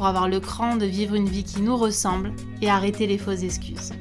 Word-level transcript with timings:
pour 0.00 0.06
avoir 0.06 0.30
le 0.30 0.40
cran 0.40 0.76
de 0.76 0.86
vivre 0.86 1.14
une 1.14 1.28
vie 1.28 1.44
qui 1.44 1.60
nous 1.60 1.76
ressemble 1.76 2.32
et 2.62 2.70
arrêter 2.70 3.06
les 3.06 3.18
fausses 3.18 3.42
excuses. 3.42 3.92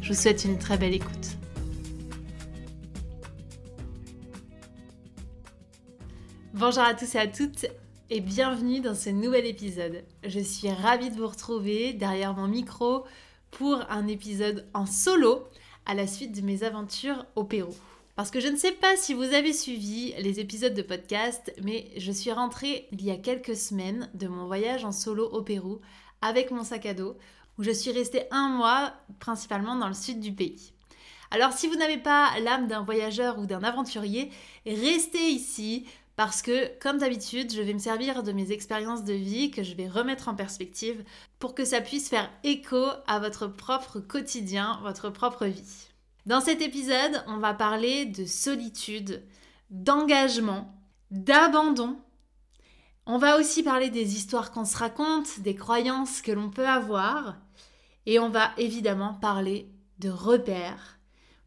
Je 0.00 0.12
vous 0.12 0.14
souhaite 0.14 0.44
une 0.44 0.60
très 0.60 0.78
belle 0.78 0.94
écoute. 0.94 1.38
Bonjour 6.54 6.84
à 6.84 6.94
tous 6.94 7.16
et 7.16 7.18
à 7.18 7.26
toutes 7.26 7.66
et 8.10 8.20
bienvenue 8.20 8.78
dans 8.78 8.94
ce 8.94 9.10
nouvel 9.10 9.44
épisode. 9.44 10.04
Je 10.24 10.38
suis 10.38 10.70
ravie 10.70 11.10
de 11.10 11.16
vous 11.16 11.26
retrouver 11.26 11.94
derrière 11.94 12.34
mon 12.34 12.46
micro 12.46 13.04
pour 13.50 13.84
un 13.90 14.06
épisode 14.06 14.68
en 14.72 14.86
solo 14.86 15.48
à 15.84 15.94
la 15.94 16.06
suite 16.06 16.30
de 16.30 16.46
mes 16.46 16.62
aventures 16.62 17.26
au 17.34 17.42
Pérou. 17.42 17.74
Parce 18.14 18.30
que 18.30 18.40
je 18.40 18.48
ne 18.48 18.56
sais 18.56 18.72
pas 18.72 18.94
si 18.98 19.14
vous 19.14 19.22
avez 19.22 19.54
suivi 19.54 20.12
les 20.18 20.38
épisodes 20.38 20.74
de 20.74 20.82
podcast, 20.82 21.50
mais 21.62 21.90
je 21.96 22.12
suis 22.12 22.30
rentrée 22.30 22.86
il 22.92 23.02
y 23.02 23.10
a 23.10 23.16
quelques 23.16 23.56
semaines 23.56 24.10
de 24.12 24.28
mon 24.28 24.46
voyage 24.46 24.84
en 24.84 24.92
solo 24.92 25.26
au 25.30 25.40
Pérou 25.40 25.80
avec 26.20 26.50
mon 26.50 26.62
sac 26.62 26.84
à 26.84 26.92
dos, 26.92 27.16
où 27.58 27.62
je 27.62 27.70
suis 27.70 27.90
restée 27.90 28.24
un 28.30 28.48
mois 28.48 28.92
principalement 29.18 29.76
dans 29.76 29.88
le 29.88 29.94
sud 29.94 30.20
du 30.20 30.30
pays. 30.32 30.74
Alors 31.30 31.54
si 31.54 31.66
vous 31.66 31.76
n'avez 31.76 31.96
pas 31.96 32.38
l'âme 32.40 32.68
d'un 32.68 32.82
voyageur 32.82 33.38
ou 33.38 33.46
d'un 33.46 33.62
aventurier, 33.62 34.30
restez 34.66 35.30
ici 35.30 35.86
parce 36.14 36.42
que, 36.42 36.78
comme 36.80 36.98
d'habitude, 36.98 37.50
je 37.50 37.62
vais 37.62 37.72
me 37.72 37.78
servir 37.78 38.22
de 38.22 38.32
mes 38.32 38.52
expériences 38.52 39.04
de 39.04 39.14
vie 39.14 39.50
que 39.50 39.62
je 39.62 39.74
vais 39.74 39.88
remettre 39.88 40.28
en 40.28 40.34
perspective 40.34 41.02
pour 41.38 41.54
que 41.54 41.64
ça 41.64 41.80
puisse 41.80 42.10
faire 42.10 42.30
écho 42.44 42.84
à 43.06 43.18
votre 43.18 43.46
propre 43.46 44.00
quotidien, 44.00 44.78
votre 44.82 45.08
propre 45.08 45.46
vie. 45.46 45.88
Dans 46.24 46.40
cet 46.40 46.62
épisode, 46.62 47.24
on 47.26 47.38
va 47.38 47.52
parler 47.52 48.06
de 48.06 48.24
solitude, 48.26 49.24
d'engagement, 49.70 50.72
d'abandon. 51.10 51.98
On 53.06 53.18
va 53.18 53.40
aussi 53.40 53.64
parler 53.64 53.90
des 53.90 54.14
histoires 54.14 54.52
qu'on 54.52 54.64
se 54.64 54.76
raconte, 54.76 55.40
des 55.40 55.56
croyances 55.56 56.22
que 56.22 56.30
l'on 56.30 56.48
peut 56.48 56.68
avoir. 56.68 57.38
Et 58.06 58.20
on 58.20 58.28
va 58.28 58.52
évidemment 58.56 59.14
parler 59.14 59.68
de 59.98 60.10
repères 60.10 61.00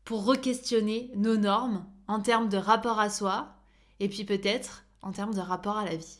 pour 0.03 0.25
re-questionner 0.25 1.09
nos 1.15 1.37
normes 1.37 1.85
en 2.09 2.19
termes 2.19 2.49
de 2.49 2.57
rapport 2.57 2.99
à 2.99 3.09
soi 3.09 3.55
et 4.01 4.09
puis 4.09 4.25
peut-être 4.25 4.83
en 5.01 5.13
termes 5.13 5.33
de 5.33 5.39
rapport 5.39 5.77
à 5.77 5.85
la 5.85 5.95
vie. 5.95 6.19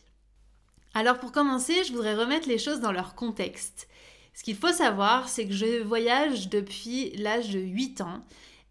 Alors 0.94 1.18
pour 1.18 1.30
commencer, 1.30 1.84
je 1.84 1.92
voudrais 1.92 2.14
remettre 2.14 2.48
les 2.48 2.58
choses 2.58 2.80
dans 2.80 2.92
leur 2.92 3.14
contexte. 3.14 3.86
Ce 4.32 4.42
qu'il 4.42 4.56
faut 4.56 4.72
savoir, 4.72 5.28
c'est 5.28 5.46
que 5.46 5.52
je 5.52 5.82
voyage 5.82 6.48
depuis 6.48 7.10
l'âge 7.16 7.50
de 7.50 7.58
8 7.58 8.00
ans 8.00 8.22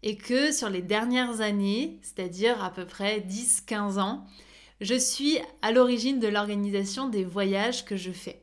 et 0.02 0.16
que 0.16 0.52
sur 0.52 0.68
les 0.68 0.82
dernières 0.82 1.40
années, 1.40 1.98
c'est-à-dire 2.02 2.62
à 2.62 2.70
peu 2.70 2.86
près 2.86 3.20
10-15 3.20 3.98
ans, 3.98 4.26
je 4.80 4.94
suis 4.94 5.38
à 5.62 5.72
l'origine 5.72 6.20
de 6.20 6.28
l'organisation 6.28 7.08
des 7.08 7.24
voyages 7.24 7.84
que 7.84 7.96
je 7.96 8.12
fais. 8.12 8.42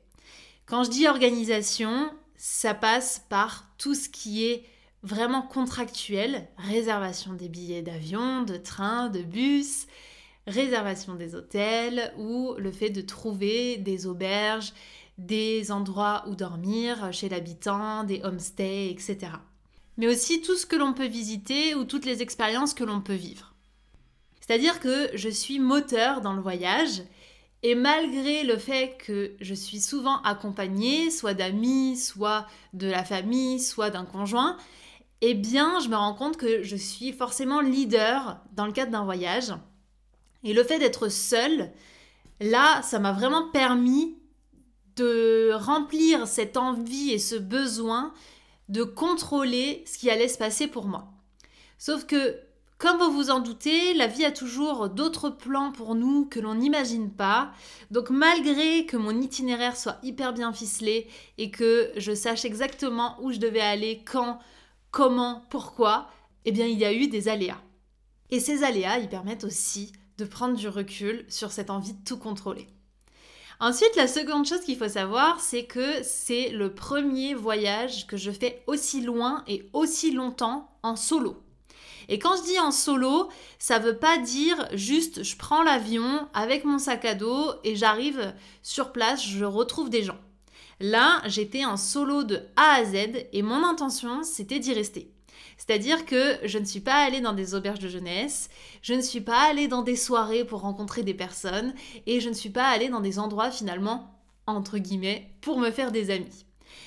Quand 0.65 0.83
je 0.83 0.89
dis 0.89 1.07
organisation, 1.07 2.09
ça 2.35 2.73
passe 2.73 3.25
par 3.29 3.69
tout 3.77 3.93
ce 3.93 4.09
qui 4.09 4.45
est 4.45 4.63
vraiment 5.03 5.41
contractuel, 5.41 6.47
réservation 6.57 7.33
des 7.33 7.49
billets 7.49 7.81
d'avion, 7.81 8.43
de 8.43 8.55
train, 8.55 9.09
de 9.09 9.21
bus, 9.21 9.87
réservation 10.47 11.15
des 11.15 11.35
hôtels 11.35 12.13
ou 12.17 12.55
le 12.57 12.71
fait 12.71 12.89
de 12.89 13.01
trouver 13.01 13.77
des 13.77 14.07
auberges, 14.07 14.73
des 15.17 15.71
endroits 15.71 16.23
où 16.27 16.35
dormir 16.35 17.13
chez 17.13 17.29
l'habitant, 17.29 18.03
des 18.03 18.21
homestays, 18.23 18.89
etc 18.89 19.33
mais 19.97 20.07
aussi 20.07 20.41
tout 20.41 20.55
ce 20.55 20.65
que 20.65 20.75
l'on 20.75 20.93
peut 20.93 21.07
visiter 21.07 21.75
ou 21.75 21.83
toutes 21.85 22.05
les 22.05 22.21
expériences 22.21 22.73
que 22.73 22.83
l'on 22.83 23.01
peut 23.01 23.13
vivre. 23.13 23.53
C'est-à-dire 24.39 24.79
que 24.79 25.09
je 25.15 25.29
suis 25.29 25.59
moteur 25.59 26.21
dans 26.21 26.33
le 26.33 26.41
voyage 26.41 27.03
et 27.63 27.75
malgré 27.75 28.43
le 28.43 28.57
fait 28.57 28.97
que 28.97 29.31
je 29.39 29.53
suis 29.53 29.79
souvent 29.79 30.21
accompagnée, 30.23 31.09
soit 31.09 31.33
d'amis, 31.33 31.97
soit 31.97 32.45
de 32.73 32.87
la 32.87 33.05
famille, 33.05 33.59
soit 33.59 33.89
d'un 33.89 34.03
conjoint, 34.03 34.57
eh 35.21 35.33
bien, 35.33 35.79
je 35.79 35.87
me 35.87 35.95
rends 35.95 36.13
compte 36.13 36.35
que 36.35 36.63
je 36.63 36.75
suis 36.75 37.13
forcément 37.13 37.61
leader 37.61 38.41
dans 38.51 38.65
le 38.65 38.73
cadre 38.73 38.91
d'un 38.91 39.05
voyage. 39.05 39.53
Et 40.43 40.53
le 40.53 40.65
fait 40.65 40.79
d'être 40.79 41.07
seule, 41.07 41.71
là, 42.41 42.81
ça 42.81 42.99
m'a 42.99 43.13
vraiment 43.13 43.49
permis 43.49 44.17
de 44.97 45.53
remplir 45.53 46.27
cette 46.27 46.57
envie 46.57 47.11
et 47.11 47.19
ce 47.19 47.35
besoin 47.35 48.13
de 48.73 48.83
contrôler 48.83 49.83
ce 49.85 49.99
qui 49.99 50.09
allait 50.09 50.27
se 50.27 50.39
passer 50.39 50.65
pour 50.67 50.85
moi. 50.85 51.13
Sauf 51.77 52.07
que, 52.07 52.39
comme 52.79 52.97
vous 52.97 53.11
vous 53.11 53.29
en 53.29 53.39
doutez, 53.39 53.93
la 53.93 54.07
vie 54.07 54.25
a 54.25 54.31
toujours 54.31 54.89
d'autres 54.89 55.29
plans 55.29 55.71
pour 55.71 55.93
nous 55.93 56.25
que 56.25 56.39
l'on 56.39 56.55
n'imagine 56.55 57.11
pas. 57.11 57.51
Donc 57.91 58.09
malgré 58.09 58.87
que 58.87 58.97
mon 58.97 59.21
itinéraire 59.21 59.77
soit 59.77 59.99
hyper 60.01 60.33
bien 60.33 60.51
ficelé 60.53 61.07
et 61.37 61.51
que 61.51 61.91
je 61.97 62.15
sache 62.15 62.45
exactement 62.45 63.15
où 63.21 63.31
je 63.31 63.37
devais 63.37 63.61
aller, 63.61 64.01
quand, 64.03 64.39
comment, 64.89 65.45
pourquoi, 65.51 66.09
eh 66.45 66.51
bien 66.51 66.65
il 66.65 66.79
y 66.79 66.85
a 66.85 66.93
eu 66.93 67.07
des 67.07 67.27
aléas. 67.27 67.61
Et 68.31 68.39
ces 68.39 68.63
aléas, 68.63 68.97
ils 68.97 69.07
permettent 69.07 69.43
aussi 69.43 69.93
de 70.17 70.25
prendre 70.25 70.57
du 70.57 70.67
recul 70.67 71.27
sur 71.29 71.51
cette 71.51 71.69
envie 71.69 71.93
de 71.93 72.03
tout 72.03 72.17
contrôler. 72.17 72.72
Ensuite, 73.59 73.95
la 73.95 74.07
seconde 74.07 74.45
chose 74.45 74.61
qu'il 74.61 74.77
faut 74.77 74.89
savoir, 74.89 75.39
c'est 75.39 75.65
que 75.65 76.03
c'est 76.03 76.49
le 76.49 76.73
premier 76.73 77.33
voyage 77.33 78.07
que 78.07 78.17
je 78.17 78.31
fais 78.31 78.63
aussi 78.67 79.01
loin 79.01 79.43
et 79.47 79.69
aussi 79.73 80.11
longtemps 80.11 80.69
en 80.83 80.95
solo. 80.95 81.43
Et 82.09 82.19
quand 82.19 82.35
je 82.35 82.43
dis 82.43 82.59
en 82.59 82.71
solo, 82.71 83.29
ça 83.59 83.79
veut 83.79 83.97
pas 83.97 84.17
dire 84.17 84.67
juste 84.73 85.23
je 85.23 85.37
prends 85.37 85.63
l'avion 85.63 86.27
avec 86.33 86.65
mon 86.65 86.77
sac 86.77 87.05
à 87.05 87.15
dos 87.15 87.53
et 87.63 87.75
j'arrive 87.75 88.33
sur 88.61 88.91
place, 88.91 89.25
je 89.25 89.45
retrouve 89.45 89.89
des 89.89 90.03
gens. 90.03 90.19
Là, 90.79 91.21
j'étais 91.27 91.63
en 91.63 91.77
solo 91.77 92.23
de 92.23 92.41
A 92.57 92.75
à 92.75 92.85
Z 92.85 93.27
et 93.31 93.41
mon 93.41 93.63
intention, 93.63 94.23
c'était 94.23 94.59
d'y 94.59 94.73
rester. 94.73 95.12
C'est-à-dire 95.65 96.05
que 96.05 96.37
je 96.43 96.57
ne 96.57 96.65
suis 96.65 96.81
pas 96.81 96.95
allée 96.95 97.21
dans 97.21 97.31
des 97.31 97.55
auberges 97.55 97.79
de 97.79 97.87
jeunesse, 97.87 98.49
je 98.81 98.93
ne 98.93 99.01
suis 99.01 99.21
pas 99.21 99.43
allée 99.43 99.69
dans 99.69 99.81
des 99.81 99.95
soirées 99.95 100.43
pour 100.43 100.59
rencontrer 100.59 101.03
des 101.03 101.13
personnes, 101.13 101.73
et 102.05 102.19
je 102.19 102.27
ne 102.27 102.33
suis 102.33 102.49
pas 102.49 102.67
allée 102.67 102.89
dans 102.89 102.99
des 102.99 103.17
endroits 103.17 103.49
finalement, 103.49 104.13
entre 104.45 104.77
guillemets, 104.77 105.33
pour 105.39 105.59
me 105.59 105.71
faire 105.71 105.93
des 105.93 106.09
amis. 106.09 106.45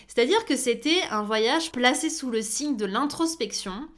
C'est-à-dire 0.08 0.44
que 0.44 0.56
c'était 0.56 1.00
un 1.10 1.22
voyage 1.22 1.72
placé 1.72 2.10
sous 2.10 2.30
le 2.30 2.42
signe 2.42 2.76
de 2.76 2.84
l'introspection, 2.84 3.88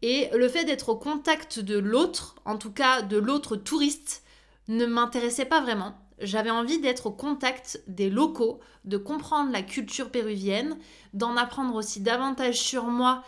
et 0.00 0.30
le 0.32 0.48
fait 0.48 0.64
d'être 0.64 0.88
au 0.88 0.96
contact 0.96 1.60
de 1.60 1.78
l'autre, 1.78 2.36
en 2.46 2.56
tout 2.56 2.72
cas 2.72 3.02
de 3.02 3.18
l'autre 3.18 3.56
touriste, 3.56 4.22
ne 4.68 4.86
m'intéressait 4.86 5.44
pas 5.44 5.60
vraiment. 5.60 5.98
J'avais 6.18 6.50
envie 6.50 6.80
d'être 6.80 7.06
au 7.06 7.12
contact 7.12 7.82
des 7.88 8.08
locaux, 8.08 8.60
de 8.86 8.96
comprendre 8.96 9.52
la 9.52 9.62
culture 9.62 10.10
péruvienne, 10.10 10.78
d'en 11.12 11.36
apprendre 11.36 11.74
aussi 11.74 12.00
davantage 12.00 12.58
sur 12.58 12.84
moi 12.84 13.22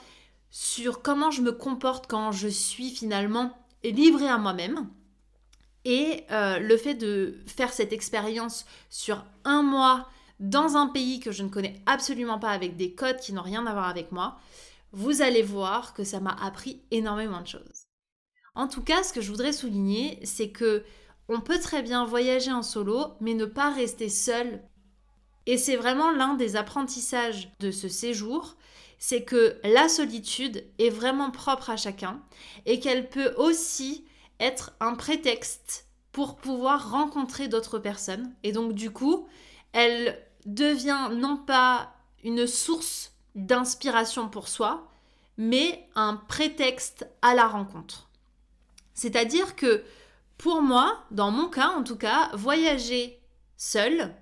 sur 0.59 1.03
comment 1.03 1.31
je 1.31 1.43
me 1.43 1.53
comporte 1.53 2.07
quand 2.07 2.33
je 2.33 2.49
suis 2.49 2.89
finalement 2.89 3.53
livrée 3.85 4.27
à 4.27 4.39
moi-même. 4.39 4.89
Et 5.85 6.25
euh, 6.31 6.59
le 6.59 6.79
fait 6.79 6.95
de 6.95 7.37
faire 7.47 7.75
cette 7.75 7.93
expérience 7.93 8.65
sur 8.89 9.27
un 9.45 9.63
mois 9.63 10.09
dans 10.41 10.79
un 10.79 10.87
pays 10.87 11.21
que 11.21 11.31
je 11.31 11.43
ne 11.43 11.51
connais 11.51 11.83
absolument 11.85 12.39
pas 12.39 12.49
avec 12.49 12.75
des 12.79 12.95
codes 12.95 13.19
qui 13.19 13.35
n'ont 13.35 13.43
rien 13.43 13.67
à 13.67 13.75
voir 13.75 13.87
avec 13.87 14.13
moi, 14.13 14.39
vous 14.93 15.21
allez 15.21 15.43
voir 15.43 15.93
que 15.93 16.05
ça 16.05 16.21
m'a 16.21 16.35
appris 16.43 16.81
énormément 16.91 17.43
de 17.43 17.49
choses. 17.49 17.85
En 18.55 18.67
tout 18.67 18.83
cas, 18.83 19.03
ce 19.03 19.13
que 19.13 19.21
je 19.21 19.31
voudrais 19.31 19.53
souligner, 19.53 20.19
c'est 20.25 20.53
que 20.53 20.85
on 21.29 21.43
peut 21.43 21.61
très 21.61 21.83
bien 21.83 22.07
voyager 22.07 22.51
en 22.51 22.63
solo, 22.63 23.09
mais 23.21 23.35
ne 23.35 23.45
pas 23.45 23.71
rester 23.71 24.09
seul. 24.09 24.63
Et 25.45 25.59
c'est 25.59 25.77
vraiment 25.77 26.13
l'un 26.13 26.33
des 26.33 26.57
apprentissages 26.57 27.51
de 27.61 27.71
ce 27.71 27.89
séjour, 27.89 28.57
c'est 28.99 29.25
que 29.25 29.59
la 29.63 29.89
solitude 29.89 30.65
est 30.79 30.91
vraiment 30.91 31.31
propre 31.31 31.71
à 31.71 31.77
chacun 31.77 32.21
et 32.65 32.81
qu'elle 32.81 33.09
peut 33.09 33.35
aussi 33.37 34.05
être 34.41 34.73
un 34.81 34.95
prétexte 34.95 35.87
pour 36.13 36.37
pouvoir 36.37 36.91
rencontrer 36.91 37.49
d'autres 37.49 37.79
personnes. 37.79 38.35
Et 38.43 38.53
donc 38.53 38.73
du 38.73 38.91
coup, 38.91 39.27
elle 39.73 40.19
devient 40.47 41.11
non 41.13 41.37
pas 41.37 41.93
une 42.25 42.47
source 42.47 43.13
d'inspiration 43.35 44.29
pour 44.29 44.49
soi, 44.49 44.89
mais 45.37 45.89
un 45.95 46.17
prétexte 46.17 47.07
à 47.21 47.35
la 47.35 47.47
rencontre. 47.47 48.09
C'est-à-dire 48.95 49.57
que 49.57 49.85
pour 50.39 50.63
moi, 50.63 51.05
dans 51.11 51.31
mon 51.31 51.49
cas 51.49 51.69
en 51.69 51.83
tout 51.83 51.97
cas, 51.97 52.31
voyager 52.35 53.21
seul, 53.57 54.15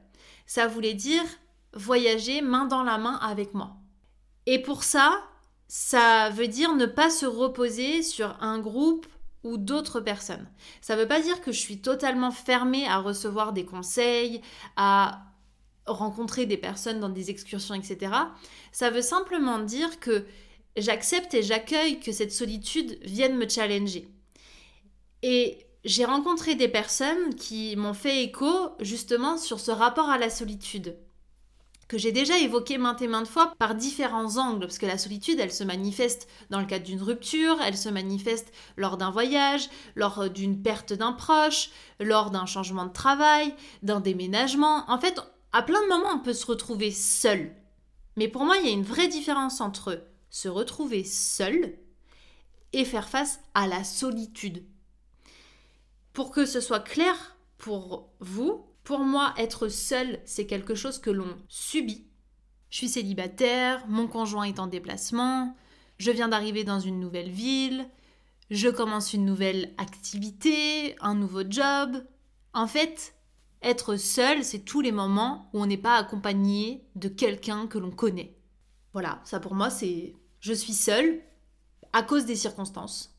ça 0.47 0.67
voulait 0.67 0.94
dire 0.94 1.25
voyager 1.73 2.41
main 2.41 2.67
dans 2.67 2.82
la 2.82 2.99
main 2.99 3.17
avec 3.17 3.55
moi. 3.55 3.77
Et 4.46 4.61
pour 4.61 4.85
ça, 4.85 5.23
ça 5.69 6.31
veut 6.31 6.49
dire 6.49 6.75
ne 6.75 6.87
pas 6.87 7.11
se 7.11 7.26
reposer 7.26 8.02
sur 8.02 8.37
un 8.41 8.58
groupe 8.58 9.06
ou 9.43 9.56
d'autres 9.56 10.00
personnes. 10.00 10.49
Ça 10.81 10.96
ne 10.96 11.02
veut 11.02 11.08
pas 11.08 11.20
dire 11.20 11.41
que 11.41 11.52
je 11.52 11.58
suis 11.58 11.81
totalement 11.81 12.31
fermée 12.31 12.87
à 12.87 12.99
recevoir 12.99 13.52
des 13.52 13.64
conseils, 13.64 14.41
à 14.76 15.23
rencontrer 15.87 16.46
des 16.46 16.56
personnes 16.56 17.00
dans 17.00 17.11
des 17.11 17.31
excursions, 17.31 17.75
etc. 17.75 18.12
Ça 18.73 18.91
veut 18.91 19.02
simplement 19.02 19.58
dire 19.58 20.00
que 20.00 20.25
j'accepte 20.76 21.35
et 21.35 21.43
j'accueille 21.43 22.00
que 22.00 22.12
cette 22.12 22.32
solitude 22.32 22.99
vienne 23.02 23.37
me 23.37 23.49
challenger. 23.49 24.08
Et 25.23 25.58
j'ai 25.85 26.05
rencontré 26.05 26.55
des 26.55 26.69
personnes 26.69 27.35
qui 27.35 27.76
m'ont 27.76 27.94
fait 27.94 28.25
écho 28.25 28.70
justement 28.81 29.37
sur 29.37 29.61
ce 29.61 29.70
rapport 29.70 30.08
à 30.08 30.19
la 30.19 30.31
solitude 30.31 30.96
que 31.88 31.98
j'ai 31.98 32.12
déjà 32.12 32.38
évoqué 32.38 32.78
maintes 32.78 33.02
et 33.02 33.08
maintes 33.08 33.28
fois 33.28 33.54
par 33.58 33.75
différents 33.75 34.36
angles, 34.36 34.60
parce 34.60 34.78
que 34.78 34.86
la 34.86 34.98
solitude, 34.98 35.40
elle 35.40 35.52
se 35.52 35.64
manifeste 35.64 36.28
dans 36.50 36.60
le 36.60 36.66
cadre 36.66 36.84
d'une 36.84 37.02
rupture, 37.02 37.58
elle 37.62 37.76
se 37.76 37.88
manifeste 37.88 38.52
lors 38.76 38.96
d'un 38.96 39.10
voyage, 39.10 39.69
lors 39.94 40.31
d'une 40.31 40.62
perte 40.62 40.92
d'un 40.92 41.12
proche, 41.12 41.70
lors 42.00 42.31
d'un 42.31 42.46
changement 42.46 42.86
de 42.86 42.92
travail, 42.92 43.54
d'un 43.82 44.00
déménagement. 44.00 44.90
En 44.90 44.98
fait, 44.98 45.20
à 45.52 45.62
plein 45.62 45.82
de 45.82 45.88
moments, 45.88 46.14
on 46.14 46.20
peut 46.20 46.32
se 46.32 46.46
retrouver 46.46 46.90
seul. 46.90 47.54
Mais 48.16 48.28
pour 48.28 48.44
moi, 48.44 48.56
il 48.58 48.66
y 48.66 48.69
a 48.69 48.72
une 48.72 48.82
vraie 48.82 49.08
différence 49.08 49.60
entre 49.60 50.04
se 50.31 50.48
retrouver 50.48 51.04
seul 51.04 51.78
et 52.72 52.84
faire 52.84 53.08
face 53.08 53.40
à 53.54 53.66
la 53.66 53.84
solitude. 53.84 54.64
Pour 56.12 56.31
que 56.31 56.46
ce 56.46 56.60
soit 56.60 56.81
clair 56.81 57.36
pour 57.58 58.08
vous, 58.20 58.66
pour 58.84 59.00
moi, 59.00 59.32
être 59.38 59.69
seul, 59.69 60.20
c'est 60.26 60.46
quelque 60.46 60.75
chose 60.75 60.98
que 60.98 61.10
l'on 61.10 61.36
subit. 61.48 62.06
Je 62.69 62.76
suis 62.78 62.88
célibataire, 62.88 63.86
mon 63.88 64.06
conjoint 64.06 64.44
est 64.44 64.58
en 64.58 64.66
déplacement, 64.66 65.56
je 65.96 66.10
viens 66.10 66.28
d'arriver 66.28 66.64
dans 66.64 66.81
une 66.81 67.00
nouvelle 67.00 67.31
ville, 67.31 67.88
je 68.50 68.69
commence 68.69 69.14
une 69.14 69.25
nouvelle 69.25 69.72
activité, 69.78 70.96
un 71.00 71.14
nouveau 71.14 71.42
job. 71.48 72.04
En 72.52 72.66
fait, 72.66 73.14
être 73.62 73.96
seul, 73.96 74.44
c'est 74.44 74.64
tous 74.64 74.82
les 74.82 74.92
moments 74.92 75.48
où 75.54 75.62
on 75.62 75.66
n'est 75.66 75.78
pas 75.78 75.96
accompagné 75.96 76.84
de 76.94 77.08
quelqu'un 77.08 77.66
que 77.66 77.78
l'on 77.78 77.90
connaît. 77.90 78.36
Voilà, 78.92 79.22
ça 79.25 79.40
pour 79.40 79.54
moi, 79.54 79.70
c'est 79.70 80.14
je 80.40 80.52
suis 80.52 80.75
seule 80.75 81.22
à 81.94 82.02
cause 82.02 82.26
des 82.26 82.36
circonstances. 82.36 83.16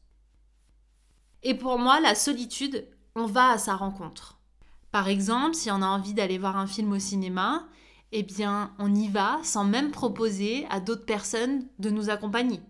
Et 1.41 1.55
pour 1.55 1.79
moi, 1.79 1.99
la 1.99 2.13
solitude, 2.13 2.87
on 3.15 3.25
va 3.25 3.49
à 3.49 3.57
sa 3.57 3.75
rencontre. 3.75 4.34
Par 4.95 5.09
exemple, 5.09 5.55
si 5.55 5.69
on 5.71 5.81
a 5.81 5.87
envie 5.87 6.13
d'aller 6.13 6.37
voir 6.37 6.55
un 6.55 6.67
film 6.67 6.93
au 6.93 6.99
cinéma, 6.99 7.67
eh 8.13 8.23
bien, 8.23 8.71
on 8.79 8.95
y 8.95 9.09
va 9.09 9.39
sans 9.43 9.65
même 9.65 9.91
proposer 9.91 10.65
à 10.69 10.79
d'autres 10.79 11.05
personnes 11.05 11.67
de 11.79 11.89
nous 11.89 12.09
accompagner. 12.09 12.61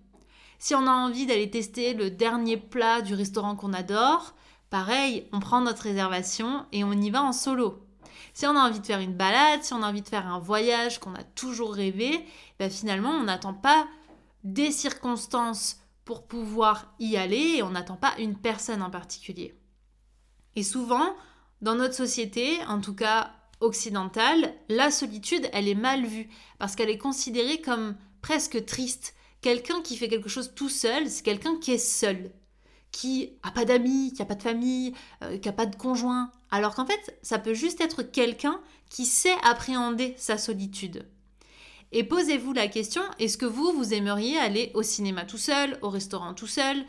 Si 0.58 0.74
on 0.74 0.88
a 0.88 0.92
envie 0.92 1.28
d'aller 1.28 1.52
tester 1.52 1.94
le 1.94 2.10
dernier 2.10 2.58
plat 2.58 3.02
du 3.02 3.14
restaurant 3.14 3.56
qu'on 3.56 3.74
adore, 3.74 4.34
Pareil, 4.72 5.30
on 5.34 5.40
prend 5.40 5.62
notre 5.62 5.84
réservation 5.84 6.66
et 6.72 6.84
on 6.84 6.94
y 6.94 7.12
va 7.12 7.22
en 7.22 7.32
solo. 7.32 7.86
Si 8.34 8.48
on 8.48 8.56
a 8.56 8.68
envie 8.68 8.80
de 8.80 8.88
faire 8.88 9.02
une 9.02 9.16
balade, 9.16 9.62
si 9.62 9.76
on 9.76 9.84
a 9.84 9.88
envie 9.88 10.02
de 10.02 10.10
faire 10.10 10.26
un 10.26 10.40
voyage 10.40 11.00
qu'on 11.00 11.14
a 11.14 11.24
toujours 11.24 11.76
rêvé, 11.76 12.26
ben 12.58 12.72
finalement, 12.72 13.12
on 13.12 13.26
n'attend 13.26 13.54
pas 13.54 13.86
des 14.44 14.72
circonstances 14.72 15.78
pour 16.06 16.26
pouvoir 16.26 16.92
y 16.98 17.18
aller 17.18 17.58
et 17.58 17.62
on 17.62 17.70
n'attend 17.70 17.98
pas 17.98 18.16
une 18.18 18.36
personne 18.36 18.82
en 18.82 18.90
particulier. 18.90 19.54
Et 20.56 20.64
souvent, 20.64 21.14
dans 21.62 21.76
notre 21.76 21.96
société, 21.96 22.58
en 22.68 22.82
tout 22.82 22.96
cas 22.96 23.32
occidentale, 23.62 24.54
la 24.70 24.92
solitude, 24.92 25.50
elle 25.54 25.68
est 25.68 25.76
mal 25.76 26.06
vue 26.06 26.30
parce 26.60 26.76
qu'elle 26.76 26.90
est 26.90 26.98
considérée 26.98 27.62
comme 27.62 27.96
presque 28.22 28.66
triste. 28.66 29.16
Quelqu'un 29.42 29.82
qui 29.82 29.96
fait 29.96 30.08
quelque 30.08 30.30
chose 30.30 30.54
tout 30.56 30.70
seul, 30.70 31.10
c'est 31.10 31.24
quelqu'un 31.24 31.58
qui 31.58 31.72
est 31.72 31.78
seul 31.78 32.32
qui 32.96 33.34
a 33.44 33.52
pas 33.52 33.66
d'amis, 33.66 34.14
qui 34.16 34.22
a 34.22 34.26
pas 34.26 34.36
de 34.36 34.42
famille, 34.42 34.94
euh, 35.22 35.38
qui 35.38 35.50
a 35.50 35.52
pas 35.52 35.66
de 35.66 35.76
conjoint. 35.76 36.32
Alors 36.50 36.76
qu'en 36.76 36.86
fait, 36.86 37.20
ça 37.22 37.40
peut 37.40 37.54
juste 37.54 37.82
être 37.82 38.04
quelqu'un 38.04 38.62
qui 38.90 39.06
sait 39.06 39.36
appréhender 39.44 40.16
sa 40.18 40.38
solitude. 40.38 41.06
Et 41.92 42.06
posez-vous 42.06 42.54
la 42.54 42.70
question, 42.70 43.02
est-ce 43.20 43.38
que 43.38 43.46
vous, 43.46 43.74
vous 43.74 43.94
aimeriez 43.94 44.38
aller 44.38 44.72
au 44.76 44.82
cinéma 44.82 45.26
tout 45.26 45.38
seul, 45.38 45.78
au 45.82 45.90
restaurant 45.90 46.34
tout 46.34 46.48
seul? 46.48 46.86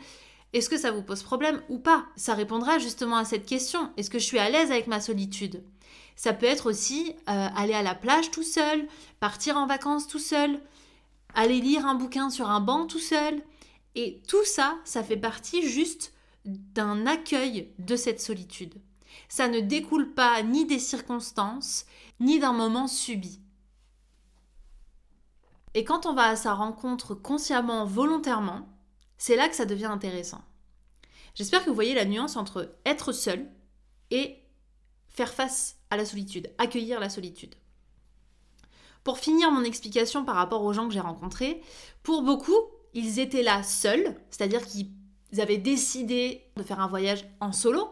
Est-ce 0.53 0.69
que 0.69 0.77
ça 0.77 0.91
vous 0.91 1.03
pose 1.03 1.23
problème 1.23 1.61
ou 1.69 1.77
pas? 1.77 2.05
Ça 2.15 2.33
répondra 2.33 2.79
justement 2.79 3.17
à 3.17 3.25
cette 3.25 3.45
question. 3.45 3.91
Est-ce 3.97 4.09
que 4.09 4.19
je 4.19 4.25
suis 4.25 4.39
à 4.39 4.49
l'aise 4.49 4.71
avec 4.71 4.87
ma 4.87 5.01
solitude? 5.01 5.63
Ça 6.15 6.33
peut 6.33 6.45
être 6.45 6.69
aussi 6.69 7.15
euh, 7.29 7.47
aller 7.55 7.73
à 7.73 7.83
la 7.83 7.95
plage 7.95 8.31
tout 8.31 8.43
seul, 8.43 8.87
partir 9.19 9.57
en 9.57 9.67
vacances 9.67 10.07
tout 10.07 10.19
seul, 10.19 10.59
aller 11.35 11.61
lire 11.61 11.85
un 11.85 11.95
bouquin 11.95 12.29
sur 12.29 12.49
un 12.49 12.59
banc 12.59 12.87
tout 12.87 12.99
seul, 12.99 13.41
et 13.95 14.21
tout 14.27 14.45
ça, 14.45 14.77
ça 14.83 15.03
fait 15.03 15.17
partie 15.17 15.67
juste 15.67 16.13
d'un 16.45 17.05
accueil 17.05 17.73
de 17.77 17.95
cette 17.95 18.21
solitude. 18.21 18.75
Ça 19.29 19.47
ne 19.47 19.59
découle 19.59 20.13
pas 20.13 20.41
ni 20.43 20.65
des 20.65 20.79
circonstances, 20.79 21.85
ni 22.19 22.39
d'un 22.39 22.53
moment 22.53 22.87
subi. 22.87 23.41
Et 25.73 25.83
quand 25.83 26.05
on 26.05 26.13
va 26.13 26.29
à 26.29 26.35
sa 26.35 26.53
rencontre 26.53 27.13
consciemment, 27.13 27.85
volontairement, 27.85 28.67
c'est 29.17 29.35
là 29.35 29.49
que 29.49 29.55
ça 29.55 29.65
devient 29.65 29.85
intéressant. 29.85 30.41
J'espère 31.35 31.63
que 31.63 31.69
vous 31.69 31.75
voyez 31.75 31.93
la 31.93 32.05
nuance 32.05 32.35
entre 32.35 32.71
être 32.85 33.11
seul 33.11 33.47
et 34.11 34.37
faire 35.07 35.33
face 35.33 35.77
à 35.89 35.97
la 35.97 36.05
solitude, 36.05 36.51
accueillir 36.57 36.99
la 36.99 37.09
solitude. 37.09 37.55
Pour 39.03 39.19
finir 39.19 39.51
mon 39.51 39.63
explication 39.63 40.25
par 40.25 40.35
rapport 40.35 40.63
aux 40.63 40.73
gens 40.73 40.87
que 40.87 40.93
j'ai 40.93 40.99
rencontrés, 40.99 41.61
pour 42.03 42.23
beaucoup, 42.23 42.59
ils 42.93 43.19
étaient 43.19 43.43
là 43.43 43.63
seuls, 43.63 44.15
c'est-à-dire 44.29 44.65
qu'ils 44.65 44.89
avaient 45.39 45.57
décidé 45.57 46.43
de 46.55 46.63
faire 46.63 46.79
un 46.79 46.87
voyage 46.87 47.25
en 47.39 47.51
solo, 47.51 47.87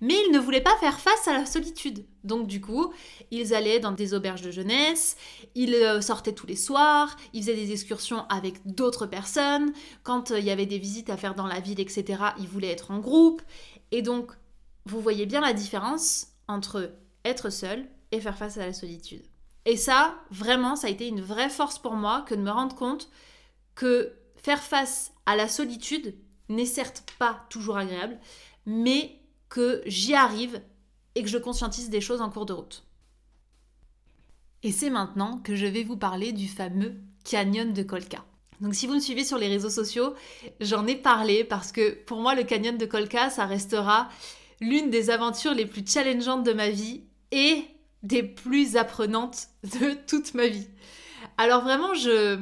mais 0.00 0.14
ils 0.26 0.32
ne 0.32 0.38
voulaient 0.38 0.60
pas 0.60 0.76
faire 0.78 1.00
face 1.00 1.28
à 1.28 1.32
la 1.32 1.46
solitude. 1.46 2.04
Donc 2.24 2.46
du 2.46 2.60
coup, 2.60 2.92
ils 3.30 3.54
allaient 3.54 3.80
dans 3.80 3.92
des 3.92 4.14
auberges 4.14 4.42
de 4.42 4.50
jeunesse, 4.50 5.16
ils 5.54 5.74
euh, 5.74 6.00
sortaient 6.00 6.32
tous 6.32 6.46
les 6.46 6.56
soirs, 6.56 7.16
ils 7.32 7.42
faisaient 7.42 7.54
des 7.54 7.72
excursions 7.72 8.26
avec 8.28 8.66
d'autres 8.66 9.06
personnes, 9.06 9.72
quand 10.02 10.30
euh, 10.30 10.38
il 10.38 10.44
y 10.44 10.50
avait 10.50 10.66
des 10.66 10.78
visites 10.78 11.10
à 11.10 11.16
faire 11.16 11.34
dans 11.34 11.46
la 11.46 11.60
ville, 11.60 11.80
etc., 11.80 12.22
ils 12.38 12.48
voulaient 12.48 12.70
être 12.70 12.90
en 12.90 12.98
groupe. 12.98 13.42
Et 13.90 14.02
donc, 14.02 14.32
vous 14.86 15.00
voyez 15.00 15.26
bien 15.26 15.40
la 15.40 15.52
différence 15.52 16.28
entre 16.48 16.92
être 17.24 17.50
seul 17.50 17.86
et 18.12 18.20
faire 18.20 18.36
face 18.36 18.58
à 18.58 18.66
la 18.66 18.72
solitude. 18.72 19.22
Et 19.66 19.76
ça, 19.76 20.14
vraiment, 20.30 20.76
ça 20.76 20.88
a 20.88 20.90
été 20.90 21.08
une 21.08 21.22
vraie 21.22 21.48
force 21.48 21.78
pour 21.78 21.94
moi 21.94 22.24
que 22.28 22.34
de 22.34 22.40
me 22.40 22.50
rendre 22.50 22.76
compte 22.76 23.08
que 23.74 24.12
faire 24.36 24.62
face 24.62 25.12
à 25.26 25.36
la 25.36 25.48
solitude 25.48 26.14
n'est 26.48 26.66
certes 26.66 27.04
pas 27.18 27.46
toujours 27.48 27.78
agréable, 27.78 28.18
mais 28.66 29.18
que 29.54 29.82
j'y 29.86 30.14
arrive 30.14 30.60
et 31.14 31.22
que 31.22 31.28
je 31.28 31.38
conscientise 31.38 31.88
des 31.88 32.00
choses 32.00 32.20
en 32.20 32.28
cours 32.28 32.44
de 32.44 32.52
route. 32.52 32.82
Et 34.64 34.72
c'est 34.72 34.90
maintenant 34.90 35.38
que 35.38 35.54
je 35.54 35.64
vais 35.64 35.84
vous 35.84 35.96
parler 35.96 36.32
du 36.32 36.48
fameux 36.48 36.96
canyon 37.22 37.72
de 37.72 37.84
Colca. 37.84 38.24
Donc 38.60 38.74
si 38.74 38.88
vous 38.88 38.94
me 38.94 38.98
suivez 38.98 39.22
sur 39.22 39.38
les 39.38 39.46
réseaux 39.46 39.70
sociaux, 39.70 40.14
j'en 40.60 40.88
ai 40.88 40.96
parlé 40.96 41.44
parce 41.44 41.70
que 41.70 41.94
pour 42.02 42.18
moi 42.18 42.34
le 42.34 42.42
canyon 42.42 42.76
de 42.76 42.84
Colca, 42.84 43.30
ça 43.30 43.46
restera 43.46 44.08
l'une 44.60 44.90
des 44.90 45.08
aventures 45.08 45.54
les 45.54 45.66
plus 45.66 45.86
challengeantes 45.86 46.42
de 46.42 46.52
ma 46.52 46.70
vie 46.70 47.04
et 47.30 47.62
des 48.02 48.24
plus 48.24 48.76
apprenantes 48.76 49.46
de 49.62 49.94
toute 50.08 50.34
ma 50.34 50.48
vie. 50.48 50.66
Alors 51.38 51.62
vraiment, 51.62 51.94
je 51.94 52.38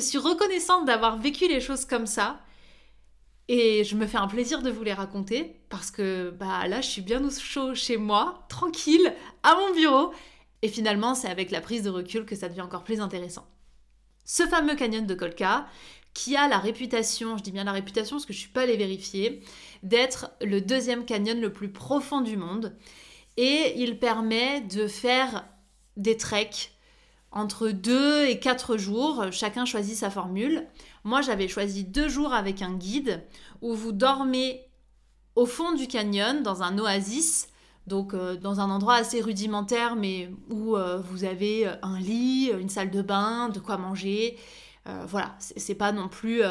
suis 0.00 0.18
reconnaissante 0.18 0.84
d'avoir 0.84 1.16
vécu 1.16 1.46
les 1.46 1.60
choses 1.60 1.84
comme 1.84 2.06
ça. 2.06 2.40
Et 3.48 3.84
je 3.84 3.94
me 3.94 4.08
fais 4.08 4.18
un 4.18 4.26
plaisir 4.26 4.60
de 4.60 4.70
vous 4.70 4.82
les 4.82 4.92
raconter 4.92 5.60
parce 5.76 5.90
que 5.90 6.30
bah 6.30 6.66
là 6.68 6.80
je 6.80 6.88
suis 6.88 7.02
bien 7.02 7.22
au 7.22 7.30
chaud 7.30 7.74
chez 7.74 7.98
moi, 7.98 8.46
tranquille, 8.48 9.12
à 9.42 9.54
mon 9.56 9.74
bureau. 9.74 10.12
Et 10.62 10.68
finalement 10.68 11.14
c'est 11.14 11.28
avec 11.28 11.50
la 11.50 11.60
prise 11.60 11.82
de 11.82 11.90
recul 11.90 12.24
que 12.24 12.34
ça 12.34 12.48
devient 12.48 12.62
encore 12.62 12.82
plus 12.82 13.00
intéressant. 13.00 13.46
Ce 14.24 14.44
fameux 14.44 14.74
canyon 14.74 15.06
de 15.06 15.14
Colca, 15.14 15.66
qui 16.14 16.34
a 16.34 16.48
la 16.48 16.58
réputation, 16.58 17.36
je 17.36 17.42
dis 17.42 17.52
bien 17.52 17.64
la 17.64 17.72
réputation 17.72 18.16
parce 18.16 18.24
que 18.24 18.32
je 18.32 18.38
ne 18.38 18.40
suis 18.40 18.50
pas 18.50 18.62
allée 18.62 18.78
vérifier, 18.78 19.42
d'être 19.82 20.30
le 20.40 20.62
deuxième 20.62 21.04
canyon 21.04 21.40
le 21.40 21.52
plus 21.52 21.70
profond 21.70 22.22
du 22.22 22.38
monde. 22.38 22.74
Et 23.36 23.74
il 23.76 23.98
permet 23.98 24.62
de 24.62 24.88
faire 24.88 25.44
des 25.98 26.16
treks 26.16 26.72
entre 27.32 27.68
2 27.68 28.28
et 28.28 28.40
4 28.40 28.78
jours. 28.78 29.26
Chacun 29.30 29.66
choisit 29.66 29.94
sa 29.94 30.10
formule. 30.10 30.66
Moi, 31.04 31.20
j'avais 31.20 31.48
choisi 31.48 31.84
2 31.84 32.08
jours 32.08 32.32
avec 32.32 32.62
un 32.62 32.72
guide 32.72 33.22
où 33.60 33.74
vous 33.74 33.92
dormez 33.92 34.65
au 35.36 35.46
fond 35.46 35.72
du 35.72 35.86
canyon 35.86 36.42
dans 36.42 36.62
un 36.62 36.78
oasis. 36.78 37.48
Donc 37.86 38.14
euh, 38.14 38.36
dans 38.36 38.58
un 38.58 38.68
endroit 38.70 38.94
assez 38.94 39.20
rudimentaire, 39.20 39.94
mais 39.94 40.30
où 40.50 40.76
euh, 40.76 40.98
vous 40.98 41.22
avez 41.22 41.68
un 41.82 42.00
lit, 42.00 42.50
une 42.50 42.68
salle 42.68 42.90
de 42.90 43.02
bain, 43.02 43.48
de 43.48 43.60
quoi 43.60 43.76
manger. 43.76 44.36
Euh, 44.88 45.04
voilà, 45.06 45.36
c'est 45.38 45.74
pas 45.74 45.92
non 45.92 46.08
plus, 46.08 46.42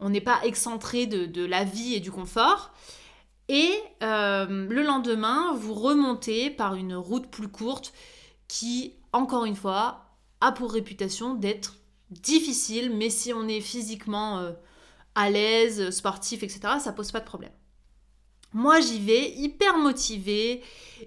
on 0.00 0.10
n'est 0.10 0.20
pas 0.20 0.40
excentré 0.44 1.06
de, 1.06 1.26
de, 1.26 1.44
la 1.44 1.64
vie 1.64 1.94
et 1.94 2.00
du 2.00 2.10
confort. 2.10 2.72
Et 3.48 3.72
le 4.00 4.82
lendemain, 4.82 5.54
vous 5.54 5.74
remontez 5.74 6.50
par 6.50 6.74
une 6.74 6.94
route 6.94 7.26
plus 7.26 7.48
courte 7.48 7.92
qui, 8.48 8.94
encore 9.12 9.44
une 9.44 9.56
fois, 9.56 10.04
a 10.40 10.52
pour 10.52 10.72
réputation 10.72 11.34
d'être 11.34 11.74
difficile, 12.10 12.94
mais 12.94 13.10
si 13.10 13.32
on 13.32 13.48
est 13.48 13.60
physiquement 13.60 14.38
euh, 14.38 14.52
à 15.14 15.30
l'aise, 15.30 15.90
sportif, 15.90 16.42
etc., 16.42 16.60
ça 16.80 16.92
pose 16.92 17.12
pas 17.12 17.20
de 17.20 17.24
problème. 17.24 17.52
Moi, 18.54 18.80
j'y 18.80 19.00
vais 19.00 19.32
hyper 19.32 19.76
motivée, 19.76 20.62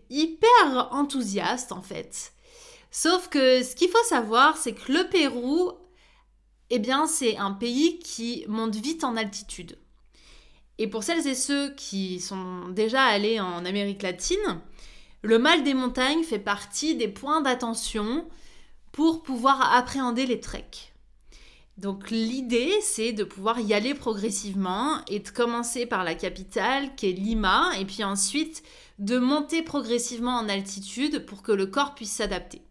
hyper 0.09 0.89
enthousiaste 0.91 1.71
en 1.71 1.81
fait. 1.81 2.33
Sauf 2.91 3.29
que 3.29 3.63
ce 3.63 3.73
qu'il 3.73 3.89
faut 3.89 4.03
savoir, 4.07 4.57
c'est 4.57 4.73
que 4.73 4.91
le 4.91 5.09
Pérou, 5.09 5.71
eh 6.69 6.79
bien, 6.79 7.07
c'est 7.07 7.37
un 7.37 7.51
pays 7.51 7.99
qui 7.99 8.43
monte 8.49 8.75
vite 8.75 9.05
en 9.05 9.15
altitude. 9.15 9.77
Et 10.77 10.87
pour 10.87 11.03
celles 11.03 11.25
et 11.25 11.35
ceux 11.35 11.73
qui 11.75 12.19
sont 12.19 12.67
déjà 12.69 13.03
allés 13.03 13.39
en 13.39 13.63
Amérique 13.65 14.03
latine, 14.03 14.61
le 15.21 15.39
mal 15.39 15.63
des 15.63 15.73
montagnes 15.73 16.23
fait 16.23 16.39
partie 16.39 16.95
des 16.95 17.07
points 17.07 17.41
d'attention 17.41 18.27
pour 18.91 19.23
pouvoir 19.23 19.73
appréhender 19.73 20.25
les 20.25 20.41
treks. 20.41 20.93
Donc 21.77 22.09
l'idée, 22.09 22.73
c'est 22.81 23.13
de 23.13 23.23
pouvoir 23.23 23.59
y 23.59 23.73
aller 23.73 23.93
progressivement 23.93 24.99
et 25.07 25.19
de 25.19 25.29
commencer 25.29 25.85
par 25.85 26.03
la 26.03 26.15
capitale 26.15 26.95
qui 26.95 27.09
est 27.09 27.13
Lima 27.13 27.71
et 27.79 27.85
puis 27.85 28.03
ensuite 28.03 28.63
de 28.97 29.19
monter 29.19 29.61
progressivement 29.61 30.37
en 30.37 30.49
altitude 30.49 31.25
pour 31.25 31.43
que 31.43 31.51
le 31.51 31.67
corps 31.67 31.93
puisse 31.93 32.13
s'adapter. 32.13 32.63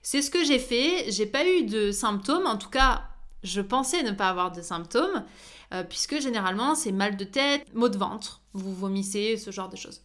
C'est 0.00 0.22
ce 0.22 0.30
que 0.30 0.44
j'ai 0.44 0.58
fait, 0.58 1.10
j'ai 1.10 1.26
pas 1.26 1.46
eu 1.46 1.64
de 1.64 1.92
symptômes, 1.92 2.46
en 2.46 2.56
tout 2.56 2.70
cas 2.70 3.04
je 3.42 3.60
pensais 3.60 4.02
ne 4.02 4.12
pas 4.12 4.30
avoir 4.30 4.50
de 4.50 4.62
symptômes, 4.62 5.24
euh, 5.74 5.84
puisque 5.84 6.18
généralement 6.20 6.74
c'est 6.74 6.92
mal 6.92 7.16
de 7.16 7.24
tête, 7.24 7.66
maux 7.74 7.90
de 7.90 7.98
ventre, 7.98 8.40
vous 8.54 8.74
vomissez, 8.74 9.36
ce 9.36 9.50
genre 9.50 9.68
de 9.68 9.76
choses. 9.76 10.02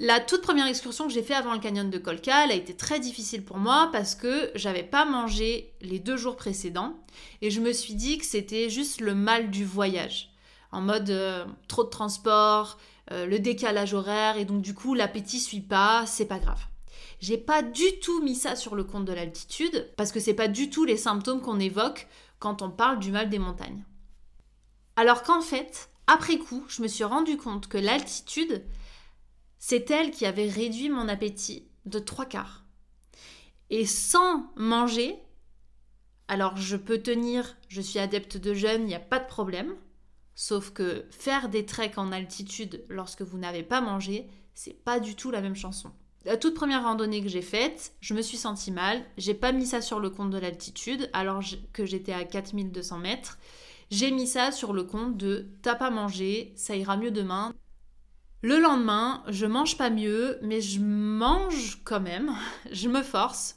La 0.00 0.20
toute 0.20 0.42
première 0.42 0.68
excursion 0.68 1.08
que 1.08 1.12
j'ai 1.12 1.24
fait 1.24 1.34
avant 1.34 1.52
le 1.52 1.58
canyon 1.58 1.90
de 1.90 1.98
Colca, 1.98 2.44
elle 2.44 2.52
a 2.52 2.54
été 2.54 2.72
très 2.72 3.00
difficile 3.00 3.44
pour 3.44 3.56
moi 3.56 3.88
parce 3.90 4.14
que 4.14 4.52
j'avais 4.54 4.84
pas 4.84 5.04
mangé 5.04 5.72
les 5.80 5.98
deux 5.98 6.16
jours 6.16 6.36
précédents 6.36 6.94
et 7.42 7.50
je 7.50 7.60
me 7.60 7.72
suis 7.72 7.94
dit 7.94 8.16
que 8.16 8.24
c'était 8.24 8.70
juste 8.70 9.00
le 9.00 9.16
mal 9.16 9.50
du 9.50 9.64
voyage. 9.64 10.30
En 10.70 10.82
mode 10.82 11.10
euh, 11.10 11.44
trop 11.66 11.82
de 11.82 11.88
transport, 11.88 12.78
euh, 13.10 13.26
le 13.26 13.40
décalage 13.40 13.92
horaire 13.92 14.36
et 14.36 14.44
donc 14.44 14.62
du 14.62 14.72
coup 14.72 14.94
l'appétit 14.94 15.40
suit 15.40 15.62
pas, 15.62 16.06
c'est 16.06 16.26
pas 16.26 16.38
grave. 16.38 16.64
J'ai 17.18 17.36
pas 17.36 17.62
du 17.62 17.98
tout 18.00 18.22
mis 18.22 18.36
ça 18.36 18.54
sur 18.54 18.76
le 18.76 18.84
compte 18.84 19.04
de 19.04 19.12
l'altitude 19.12 19.90
parce 19.96 20.12
que 20.12 20.20
c'est 20.20 20.32
pas 20.32 20.46
du 20.46 20.70
tout 20.70 20.84
les 20.84 20.96
symptômes 20.96 21.42
qu'on 21.42 21.58
évoque 21.58 22.06
quand 22.38 22.62
on 22.62 22.70
parle 22.70 23.00
du 23.00 23.10
mal 23.10 23.30
des 23.30 23.40
montagnes. 23.40 23.82
Alors 24.94 25.24
qu'en 25.24 25.40
fait, 25.40 25.90
après 26.06 26.38
coup, 26.38 26.64
je 26.68 26.82
me 26.82 26.88
suis 26.88 27.02
rendu 27.02 27.36
compte 27.36 27.66
que 27.66 27.78
l'altitude, 27.78 28.62
c'est 29.58 29.90
elle 29.90 30.10
qui 30.10 30.26
avait 30.26 30.48
réduit 30.48 30.88
mon 30.88 31.08
appétit 31.08 31.68
de 31.86 31.98
trois 31.98 32.26
quarts. 32.26 32.64
Et 33.70 33.86
sans 33.86 34.52
manger, 34.56 35.16
alors 36.28 36.56
je 36.56 36.76
peux 36.76 36.98
tenir, 36.98 37.56
je 37.68 37.80
suis 37.80 37.98
adepte 37.98 38.36
de 38.36 38.54
jeûne, 38.54 38.82
il 38.82 38.86
n'y 38.88 38.94
a 38.94 39.00
pas 39.00 39.18
de 39.18 39.26
problème. 39.26 39.74
Sauf 40.34 40.70
que 40.70 41.04
faire 41.10 41.48
des 41.48 41.66
treks 41.66 41.98
en 41.98 42.12
altitude 42.12 42.84
lorsque 42.88 43.22
vous 43.22 43.38
n'avez 43.38 43.62
pas 43.62 43.80
mangé, 43.80 44.28
c'est 44.54 44.84
pas 44.84 45.00
du 45.00 45.16
tout 45.16 45.30
la 45.30 45.40
même 45.40 45.56
chanson. 45.56 45.90
La 46.24 46.36
toute 46.36 46.54
première 46.54 46.82
randonnée 46.82 47.22
que 47.22 47.28
j'ai 47.28 47.42
faite, 47.42 47.94
je 48.00 48.14
me 48.14 48.22
suis 48.22 48.36
sentie 48.36 48.70
mal. 48.70 49.04
J'ai 49.16 49.34
pas 49.34 49.52
mis 49.52 49.66
ça 49.66 49.80
sur 49.80 49.98
le 49.98 50.10
compte 50.10 50.30
de 50.30 50.38
l'altitude 50.38 51.08
alors 51.12 51.42
que 51.72 51.86
j'étais 51.86 52.12
à 52.12 52.24
4200 52.24 52.98
mètres. 52.98 53.38
J'ai 53.90 54.10
mis 54.10 54.26
ça 54.26 54.52
sur 54.52 54.72
le 54.72 54.84
compte 54.84 55.16
de 55.16 55.48
t'as 55.62 55.74
pas 55.74 55.90
mangé, 55.90 56.52
ça 56.56 56.76
ira 56.76 56.96
mieux 56.96 57.10
demain. 57.10 57.54
Le 58.40 58.60
lendemain, 58.60 59.24
je 59.26 59.46
mange 59.46 59.76
pas 59.76 59.90
mieux, 59.90 60.38
mais 60.42 60.60
je 60.60 60.78
mange 60.78 61.80
quand 61.82 61.98
même, 61.98 62.32
je 62.70 62.88
me 62.88 63.02
force 63.02 63.56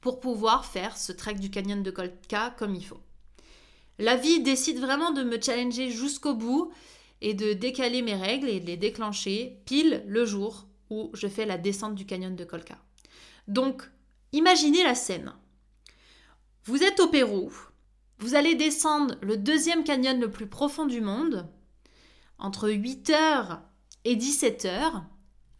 pour 0.00 0.20
pouvoir 0.20 0.64
faire 0.64 0.96
ce 0.96 1.10
trek 1.10 1.34
du 1.34 1.50
canyon 1.50 1.82
de 1.82 1.90
Colca 1.90 2.54
comme 2.56 2.76
il 2.76 2.84
faut. 2.84 3.00
La 3.98 4.14
vie 4.14 4.40
décide 4.40 4.78
vraiment 4.78 5.10
de 5.10 5.24
me 5.24 5.40
challenger 5.40 5.90
jusqu'au 5.90 6.34
bout 6.34 6.70
et 7.20 7.34
de 7.34 7.52
décaler 7.54 8.02
mes 8.02 8.14
règles 8.14 8.48
et 8.48 8.60
de 8.60 8.66
les 8.66 8.76
déclencher 8.76 9.60
pile 9.64 10.04
le 10.06 10.24
jour 10.24 10.68
où 10.90 11.10
je 11.14 11.26
fais 11.26 11.44
la 11.44 11.58
descente 11.58 11.96
du 11.96 12.06
canyon 12.06 12.36
de 12.36 12.44
Colca. 12.44 12.78
Donc, 13.48 13.82
imaginez 14.30 14.84
la 14.84 14.94
scène. 14.94 15.32
Vous 16.66 16.84
êtes 16.84 17.00
au 17.00 17.08
Pérou, 17.08 17.52
vous 18.20 18.36
allez 18.36 18.54
descendre 18.54 19.16
le 19.22 19.36
deuxième 19.36 19.82
canyon 19.82 20.20
le 20.20 20.30
plus 20.30 20.46
profond 20.46 20.86
du 20.86 21.00
monde, 21.00 21.48
entre 22.38 22.70
8h 22.70 23.58
et 24.04 24.16
17h 24.16 25.02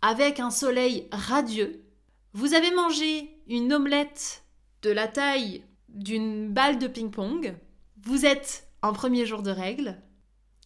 avec 0.02 0.40
un 0.40 0.50
soleil 0.50 1.08
radieux. 1.12 1.84
Vous 2.32 2.54
avez 2.54 2.70
mangé 2.70 3.30
une 3.48 3.72
omelette 3.72 4.44
de 4.82 4.90
la 4.90 5.08
taille 5.08 5.64
d'une 5.88 6.48
balle 6.48 6.78
de 6.78 6.86
ping-pong. 6.86 7.56
Vous 8.02 8.26
êtes 8.26 8.68
en 8.82 8.92
premier 8.92 9.26
jour 9.26 9.42
de 9.42 9.50
règle 9.50 10.00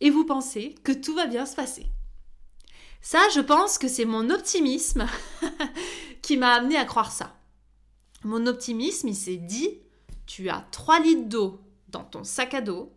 et 0.01 0.11
vous 0.11 0.25
pensez 0.25 0.75
que 0.83 0.93
tout 0.93 1.15
va 1.15 1.27
bien 1.27 1.47
se 1.47 1.57
passer. 1.57 1.87
Ça, 3.01 3.21
je 3.35 3.41
pense 3.41 3.79
que 3.79 3.89
c'est 3.89 4.05
mon 4.05 4.31
optimisme 4.31 5.07
qui 6.23 6.37
m'a 6.37 6.53
amené 6.55 6.77
à 6.77 6.85
croire 6.85 7.11
ça. 7.11 7.37
Mon 8.23 8.47
optimisme, 8.47 9.09
il 9.09 9.17
s'est 9.17 9.37
dit, 9.37 9.81
tu 10.27 10.49
as 10.49 10.65
3 10.71 11.01
litres 11.01 11.29
d'eau 11.29 11.61
dans 11.89 12.05
ton 12.05 12.25
sac 12.25 12.55
à 12.55 12.61
dos, 12.61 12.93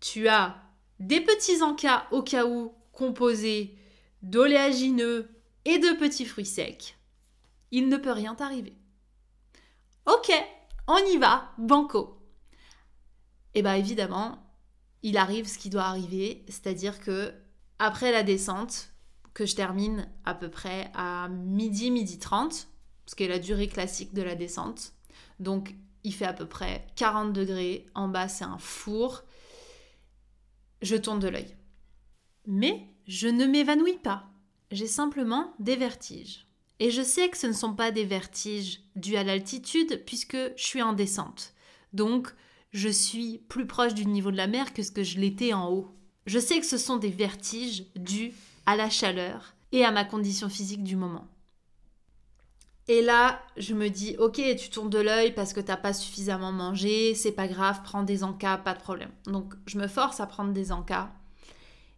tu 0.00 0.28
as 0.28 0.56
des 1.00 1.20
petits 1.20 1.62
encas 1.62 2.06
au 2.12 2.22
cas 2.22 2.46
où 2.46 2.72
composés 2.98 3.78
d'oléagineux 4.22 5.30
et 5.64 5.78
de 5.78 5.96
petits 5.98 6.26
fruits 6.26 6.44
secs, 6.44 6.96
il 7.70 7.88
ne 7.88 7.96
peut 7.96 8.12
rien 8.12 8.34
t'arriver. 8.34 8.76
Ok, 10.06 10.32
on 10.88 10.98
y 11.06 11.16
va, 11.16 11.52
banco. 11.58 12.20
Et 13.54 13.60
eh 13.60 13.62
bien 13.62 13.74
évidemment, 13.74 14.42
il 15.02 15.16
arrive 15.16 15.46
ce 15.46 15.58
qui 15.58 15.70
doit 15.70 15.84
arriver, 15.84 16.44
c'est-à-dire 16.48 17.00
que 17.00 17.32
après 17.78 18.10
la 18.10 18.24
descente, 18.24 18.90
que 19.32 19.46
je 19.46 19.54
termine 19.54 20.10
à 20.24 20.34
peu 20.34 20.50
près 20.50 20.90
à 20.94 21.28
midi, 21.28 21.92
midi 21.92 22.18
30, 22.18 22.66
ce 23.06 23.14
qui 23.14 23.22
est 23.22 23.28
la 23.28 23.38
durée 23.38 23.68
classique 23.68 24.12
de 24.12 24.22
la 24.22 24.34
descente. 24.34 24.92
Donc 25.38 25.76
il 26.02 26.12
fait 26.12 26.24
à 26.24 26.32
peu 26.32 26.46
près 26.46 26.86
40 26.96 27.32
degrés, 27.32 27.86
en 27.94 28.08
bas 28.08 28.26
c'est 28.26 28.44
un 28.44 28.58
four. 28.58 29.22
Je 30.82 30.96
tourne 30.96 31.20
de 31.20 31.28
l'œil. 31.28 31.57
Mais 32.48 32.88
je 33.06 33.28
ne 33.28 33.44
m'évanouis 33.44 33.98
pas. 33.98 34.24
J'ai 34.70 34.86
simplement 34.86 35.52
des 35.58 35.76
vertiges. 35.76 36.46
Et 36.80 36.90
je 36.90 37.02
sais 37.02 37.28
que 37.28 37.36
ce 37.36 37.46
ne 37.46 37.52
sont 37.52 37.74
pas 37.74 37.90
des 37.90 38.04
vertiges 38.04 38.80
dus 38.96 39.16
à 39.16 39.22
l'altitude 39.22 40.02
puisque 40.06 40.38
je 40.56 40.64
suis 40.64 40.80
en 40.80 40.94
descente. 40.94 41.52
Donc, 41.92 42.34
je 42.72 42.88
suis 42.88 43.38
plus 43.48 43.66
proche 43.66 43.92
du 43.92 44.06
niveau 44.06 44.30
de 44.30 44.36
la 44.38 44.46
mer 44.46 44.72
que 44.72 44.82
ce 44.82 44.90
que 44.90 45.02
je 45.02 45.20
l'étais 45.20 45.52
en 45.52 45.70
haut. 45.70 45.94
Je 46.24 46.38
sais 46.38 46.58
que 46.58 46.66
ce 46.66 46.78
sont 46.78 46.96
des 46.96 47.10
vertiges 47.10 47.84
dus 47.96 48.32
à 48.64 48.76
la 48.76 48.88
chaleur 48.88 49.54
et 49.72 49.84
à 49.84 49.90
ma 49.90 50.06
condition 50.06 50.48
physique 50.48 50.84
du 50.84 50.96
moment. 50.96 51.28
Et 52.86 53.02
là, 53.02 53.42
je 53.58 53.74
me 53.74 53.90
dis, 53.90 54.16
ok, 54.18 54.40
tu 54.56 54.70
tournes 54.70 54.88
de 54.88 54.98
l'œil 54.98 55.34
parce 55.34 55.52
que 55.52 55.60
t'as 55.60 55.76
pas 55.76 55.92
suffisamment 55.92 56.52
mangé, 56.52 57.14
c'est 57.14 57.32
pas 57.32 57.46
grave, 57.46 57.82
prends 57.84 58.04
des 58.04 58.24
encas, 58.24 58.56
pas 58.56 58.72
de 58.72 58.80
problème. 58.80 59.10
Donc, 59.26 59.52
je 59.66 59.76
me 59.76 59.86
force 59.86 60.20
à 60.20 60.26
prendre 60.26 60.54
des 60.54 60.72
encas 60.72 61.12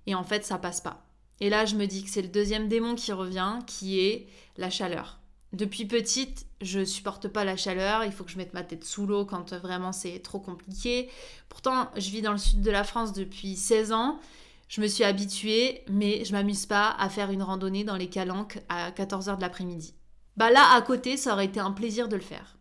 et 0.06 0.14
en 0.14 0.24
fait 0.24 0.44
ça 0.44 0.58
passe 0.58 0.80
pas. 0.80 1.04
Et 1.40 1.50
là 1.50 1.64
je 1.64 1.76
me 1.76 1.86
dis 1.86 2.04
que 2.04 2.10
c'est 2.10 2.22
le 2.22 2.28
deuxième 2.28 2.68
démon 2.68 2.94
qui 2.94 3.12
revient, 3.12 3.58
qui 3.66 4.00
est 4.00 4.26
la 4.56 4.70
chaleur. 4.70 5.20
Depuis 5.52 5.84
petite, 5.84 6.46
je 6.60 6.84
supporte 6.84 7.26
pas 7.26 7.44
la 7.44 7.56
chaleur, 7.56 8.04
il 8.04 8.12
faut 8.12 8.22
que 8.22 8.30
je 8.30 8.38
mette 8.38 8.54
ma 8.54 8.62
tête 8.62 8.84
sous 8.84 9.06
l'eau 9.06 9.24
quand 9.24 9.52
vraiment 9.54 9.90
c'est 9.90 10.20
trop 10.20 10.38
compliqué. 10.38 11.10
Pourtant, 11.48 11.90
je 11.96 12.10
vis 12.10 12.22
dans 12.22 12.32
le 12.32 12.38
sud 12.38 12.62
de 12.62 12.70
la 12.70 12.84
France 12.84 13.12
depuis 13.12 13.56
16 13.56 13.92
ans. 13.92 14.20
Je 14.68 14.80
me 14.80 14.86
suis 14.86 15.02
habituée, 15.02 15.82
mais 15.88 16.24
je 16.24 16.30
m'amuse 16.30 16.66
pas 16.66 16.94
à 16.96 17.08
faire 17.08 17.32
une 17.32 17.42
randonnée 17.42 17.82
dans 17.82 17.96
les 17.96 18.08
calanques 18.08 18.60
à 18.68 18.92
14h 18.92 19.36
de 19.36 19.40
l'après-midi. 19.40 19.94
Bah 20.36 20.52
là, 20.52 20.72
à 20.72 20.80
côté, 20.82 21.16
ça 21.16 21.32
aurait 21.32 21.46
été 21.46 21.58
un 21.58 21.72
plaisir 21.72 22.08
de 22.08 22.14
le 22.14 22.22
faire. 22.22 22.56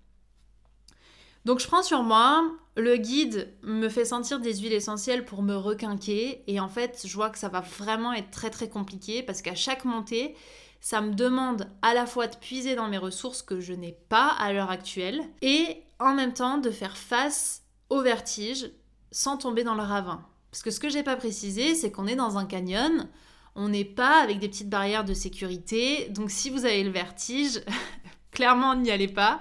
Donc 1.45 1.59
je 1.59 1.67
prends 1.67 1.83
sur 1.83 2.03
moi, 2.03 2.43
le 2.75 2.97
guide 2.97 3.53
me 3.63 3.89
fait 3.89 4.05
sentir 4.05 4.39
des 4.39 4.57
huiles 4.57 4.73
essentielles 4.73 5.25
pour 5.25 5.41
me 5.41 5.55
requinquer 5.55 6.43
et 6.47 6.59
en 6.59 6.69
fait 6.69 7.01
je 7.05 7.13
vois 7.13 7.29
que 7.29 7.39
ça 7.39 7.49
va 7.49 7.61
vraiment 7.61 8.13
être 8.13 8.31
très 8.31 8.49
très 8.49 8.69
compliqué 8.69 9.23
parce 9.23 9.41
qu'à 9.41 9.55
chaque 9.55 9.85
montée, 9.85 10.35
ça 10.81 11.01
me 11.01 11.13
demande 11.13 11.67
à 11.81 11.93
la 11.93 12.05
fois 12.05 12.27
de 12.27 12.35
puiser 12.35 12.75
dans 12.75 12.87
mes 12.87 12.97
ressources 12.97 13.41
que 13.41 13.59
je 13.59 13.73
n'ai 13.73 13.97
pas 14.09 14.29
à 14.39 14.53
l'heure 14.53 14.71
actuelle 14.71 15.21
et 15.41 15.83
en 15.99 16.13
même 16.13 16.33
temps 16.33 16.57
de 16.57 16.71
faire 16.71 16.97
face 16.97 17.63
au 17.89 18.01
vertige 18.01 18.71
sans 19.11 19.37
tomber 19.37 19.63
dans 19.63 19.75
le 19.75 19.83
ravin. 19.83 20.25
Parce 20.51 20.63
que 20.63 20.71
ce 20.71 20.79
que 20.79 20.89
j'ai 20.89 21.03
pas 21.03 21.15
précisé, 21.15 21.75
c'est 21.75 21.91
qu'on 21.91 22.07
est 22.07 22.15
dans 22.15 22.37
un 22.37 22.45
canyon, 22.45 23.07
on 23.55 23.69
n'est 23.69 23.85
pas 23.85 24.21
avec 24.21 24.39
des 24.39 24.47
petites 24.47 24.69
barrières 24.69 25.03
de 25.03 25.13
sécurité, 25.13 26.07
donc 26.09 26.31
si 26.31 26.49
vous 26.49 26.65
avez 26.65 26.83
le 26.83 26.91
vertige, 26.91 27.61
clairement 28.31 28.75
n'y 28.75 28.91
allez 28.91 29.07
pas. 29.07 29.39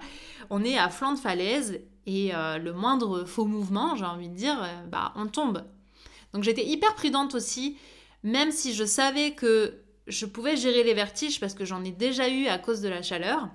On 0.51 0.65
est 0.65 0.79
à 0.79 0.89
flanc 0.89 1.13
de 1.13 1.19
falaise 1.19 1.81
et 2.07 2.35
euh, 2.35 2.57
le 2.57 2.73
moindre 2.73 3.25
faux 3.25 3.45
mouvement, 3.45 3.95
j'ai 3.95 4.07
envie 4.07 4.31
de 4.31 4.35
dire, 4.35 4.59
euh, 4.63 4.87
bah 4.87 5.13
on 5.15 5.27
tombe. 5.27 5.63
Donc 6.33 6.43
j'étais 6.43 6.65
hyper 6.65 6.95
prudente 6.95 7.35
aussi, 7.35 7.77
même 8.23 8.51
si 8.51 8.73
je 8.73 8.85
savais 8.85 9.33
que 9.33 9.83
je 10.07 10.25
pouvais 10.25 10.57
gérer 10.57 10.85
les 10.85 10.95
vertiges 10.95 11.39
parce 11.39 11.53
que 11.53 11.67
j'en 11.67 11.85
ai 11.85 11.91
déjà 11.91 12.31
eu 12.31 12.47
à 12.47 12.59
cause 12.59 12.81
de 12.81 12.89
la 12.89 13.03
chaleur. 13.03 13.51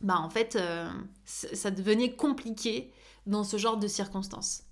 bah 0.00 0.18
en 0.18 0.30
fait, 0.30 0.54
euh, 0.54 0.88
ça 1.24 1.72
devenait 1.72 2.12
compliqué 2.12 2.92
dans 3.26 3.42
ce 3.42 3.56
genre 3.56 3.76
de 3.76 3.88
circonstances. 3.88 4.62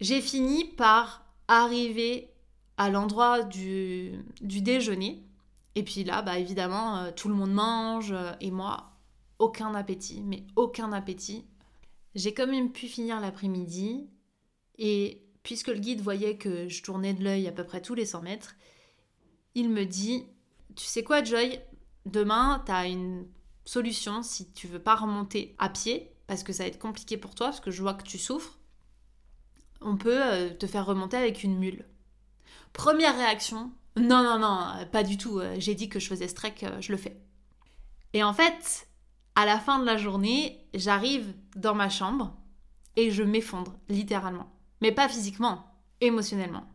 J'ai 0.00 0.20
fini 0.20 0.64
par 0.64 1.24
arriver 1.46 2.28
à 2.76 2.90
l'endroit 2.90 3.44
du, 3.44 4.24
du, 4.40 4.62
déjeuner. 4.62 5.22
Et 5.76 5.84
puis 5.84 6.02
là, 6.02 6.22
bah 6.22 6.38
évidemment, 6.38 7.12
tout 7.12 7.28
le 7.28 7.34
monde 7.34 7.52
mange 7.52 8.12
et 8.40 8.50
moi, 8.50 8.91
aucun 9.42 9.74
appétit, 9.74 10.22
mais 10.22 10.44
aucun 10.54 10.92
appétit. 10.92 11.44
J'ai 12.14 12.32
quand 12.32 12.46
même 12.46 12.70
pu 12.70 12.86
finir 12.86 13.18
l'après-midi 13.18 14.08
et 14.78 15.20
puisque 15.42 15.66
le 15.66 15.80
guide 15.80 16.00
voyait 16.00 16.36
que 16.36 16.68
je 16.68 16.82
tournais 16.82 17.12
de 17.12 17.24
l'œil 17.24 17.48
à 17.48 17.52
peu 17.52 17.64
près 17.64 17.82
tous 17.82 17.94
les 17.94 18.06
100 18.06 18.22
mètres, 18.22 18.54
il 19.56 19.68
me 19.68 19.84
dit 19.84 20.24
Tu 20.76 20.84
sais 20.84 21.02
quoi, 21.02 21.24
Joy 21.24 21.60
Demain, 22.06 22.62
tu 22.64 22.70
as 22.70 22.86
une 22.86 23.26
solution 23.64 24.22
si 24.22 24.52
tu 24.52 24.68
veux 24.68 24.78
pas 24.78 24.94
remonter 24.94 25.56
à 25.58 25.68
pied, 25.68 26.12
parce 26.28 26.44
que 26.44 26.52
ça 26.52 26.62
va 26.62 26.68
être 26.68 26.78
compliqué 26.78 27.16
pour 27.16 27.34
toi, 27.34 27.48
parce 27.48 27.60
que 27.60 27.72
je 27.72 27.82
vois 27.82 27.94
que 27.94 28.04
tu 28.04 28.18
souffres. 28.18 28.60
On 29.80 29.96
peut 29.96 30.22
euh, 30.22 30.50
te 30.50 30.68
faire 30.68 30.86
remonter 30.86 31.16
avec 31.16 31.42
une 31.42 31.58
mule. 31.58 31.84
Première 32.72 33.16
réaction 33.16 33.72
Non, 33.96 34.22
non, 34.22 34.38
non, 34.38 34.86
pas 34.92 35.02
du 35.02 35.18
tout. 35.18 35.40
J'ai 35.58 35.74
dit 35.74 35.88
que 35.88 35.98
je 35.98 36.06
faisais 36.06 36.28
ce 36.28 36.34
trek, 36.34 36.54
euh, 36.62 36.80
je 36.80 36.92
le 36.92 36.98
fais. 36.98 37.20
Et 38.12 38.22
en 38.22 38.32
fait, 38.32 38.86
à 39.34 39.46
la 39.46 39.58
fin 39.58 39.78
de 39.78 39.84
la 39.84 39.96
journée, 39.96 40.66
j'arrive 40.74 41.34
dans 41.56 41.74
ma 41.74 41.88
chambre 41.88 42.36
et 42.96 43.10
je 43.10 43.22
m'effondre, 43.22 43.74
littéralement. 43.88 44.52
Mais 44.80 44.92
pas 44.92 45.08
physiquement, 45.08 45.64
émotionnellement. 46.00 46.66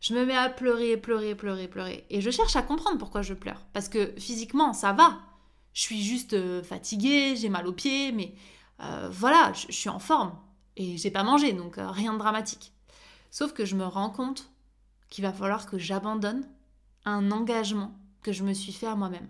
Je 0.00 0.14
me 0.14 0.24
mets 0.24 0.36
à 0.36 0.48
pleurer, 0.48 0.96
pleurer, 0.96 1.34
pleurer, 1.34 1.66
pleurer. 1.66 2.06
Et 2.10 2.20
je 2.20 2.30
cherche 2.30 2.54
à 2.54 2.62
comprendre 2.62 2.98
pourquoi 2.98 3.22
je 3.22 3.34
pleure. 3.34 3.64
Parce 3.72 3.88
que 3.88 4.12
physiquement, 4.18 4.72
ça 4.72 4.92
va. 4.92 5.18
Je 5.72 5.82
suis 5.82 6.02
juste 6.02 6.34
euh, 6.34 6.62
fatiguée, 6.62 7.36
j'ai 7.36 7.48
mal 7.48 7.66
aux 7.66 7.72
pieds, 7.72 8.12
mais 8.12 8.34
euh, 8.80 9.08
voilà, 9.10 9.52
je, 9.52 9.72
suis 9.72 9.88
en 9.88 9.98
forme. 9.98 10.32
Et 10.76 10.96
j'ai 10.96 11.10
pas 11.10 11.24
mangé, 11.24 11.52
donc 11.52 11.78
euh, 11.78 11.90
rien 11.90 12.12
de 12.12 12.18
dramatique. 12.18 12.72
Sauf 13.30 13.52
que 13.52 13.64
je 13.64 13.74
me 13.74 13.84
rends 13.84 14.10
compte 14.10 14.50
qu'il 15.10 15.24
va 15.24 15.32
falloir 15.32 15.66
que 15.66 15.78
j'abandonne 15.78 16.48
un 17.04 17.30
engagement 17.32 17.92
que 18.22 18.32
je 18.32 18.44
me 18.44 18.52
suis 18.52 18.72
fait 18.72 18.86
à 18.86 18.94
moi-même. 18.94 19.28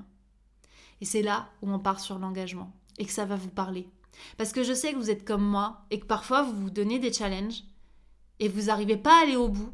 Et 1.00 1.04
c'est 1.04 1.22
là 1.22 1.48
où 1.62 1.70
on 1.70 1.78
part 1.78 2.00
sur 2.00 2.18
l'engagement 2.18 2.72
et 2.98 3.06
que 3.06 3.12
ça 3.12 3.24
va 3.24 3.36
vous 3.36 3.48
parler. 3.48 3.88
Parce 4.36 4.52
que 4.52 4.62
je 4.62 4.72
sais 4.72 4.92
que 4.92 4.98
vous 4.98 5.10
êtes 5.10 5.24
comme 5.24 5.44
moi 5.44 5.84
et 5.90 6.00
que 6.00 6.06
parfois 6.06 6.42
vous 6.42 6.56
vous 6.56 6.70
donnez 6.70 6.98
des 6.98 7.12
challenges 7.12 7.62
et 8.40 8.48
vous 8.48 8.64
n'arrivez 8.64 8.96
pas 8.96 9.18
à 9.18 9.22
aller 9.22 9.36
au 9.36 9.48
bout. 9.48 9.72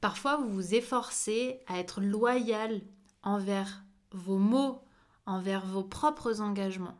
Parfois 0.00 0.36
vous 0.36 0.48
vous 0.48 0.74
efforcez 0.74 1.60
à 1.66 1.78
être 1.78 2.00
loyal 2.00 2.82
envers 3.22 3.84
vos 4.12 4.38
mots, 4.38 4.82
envers 5.26 5.66
vos 5.66 5.82
propres 5.82 6.40
engagements. 6.40 6.96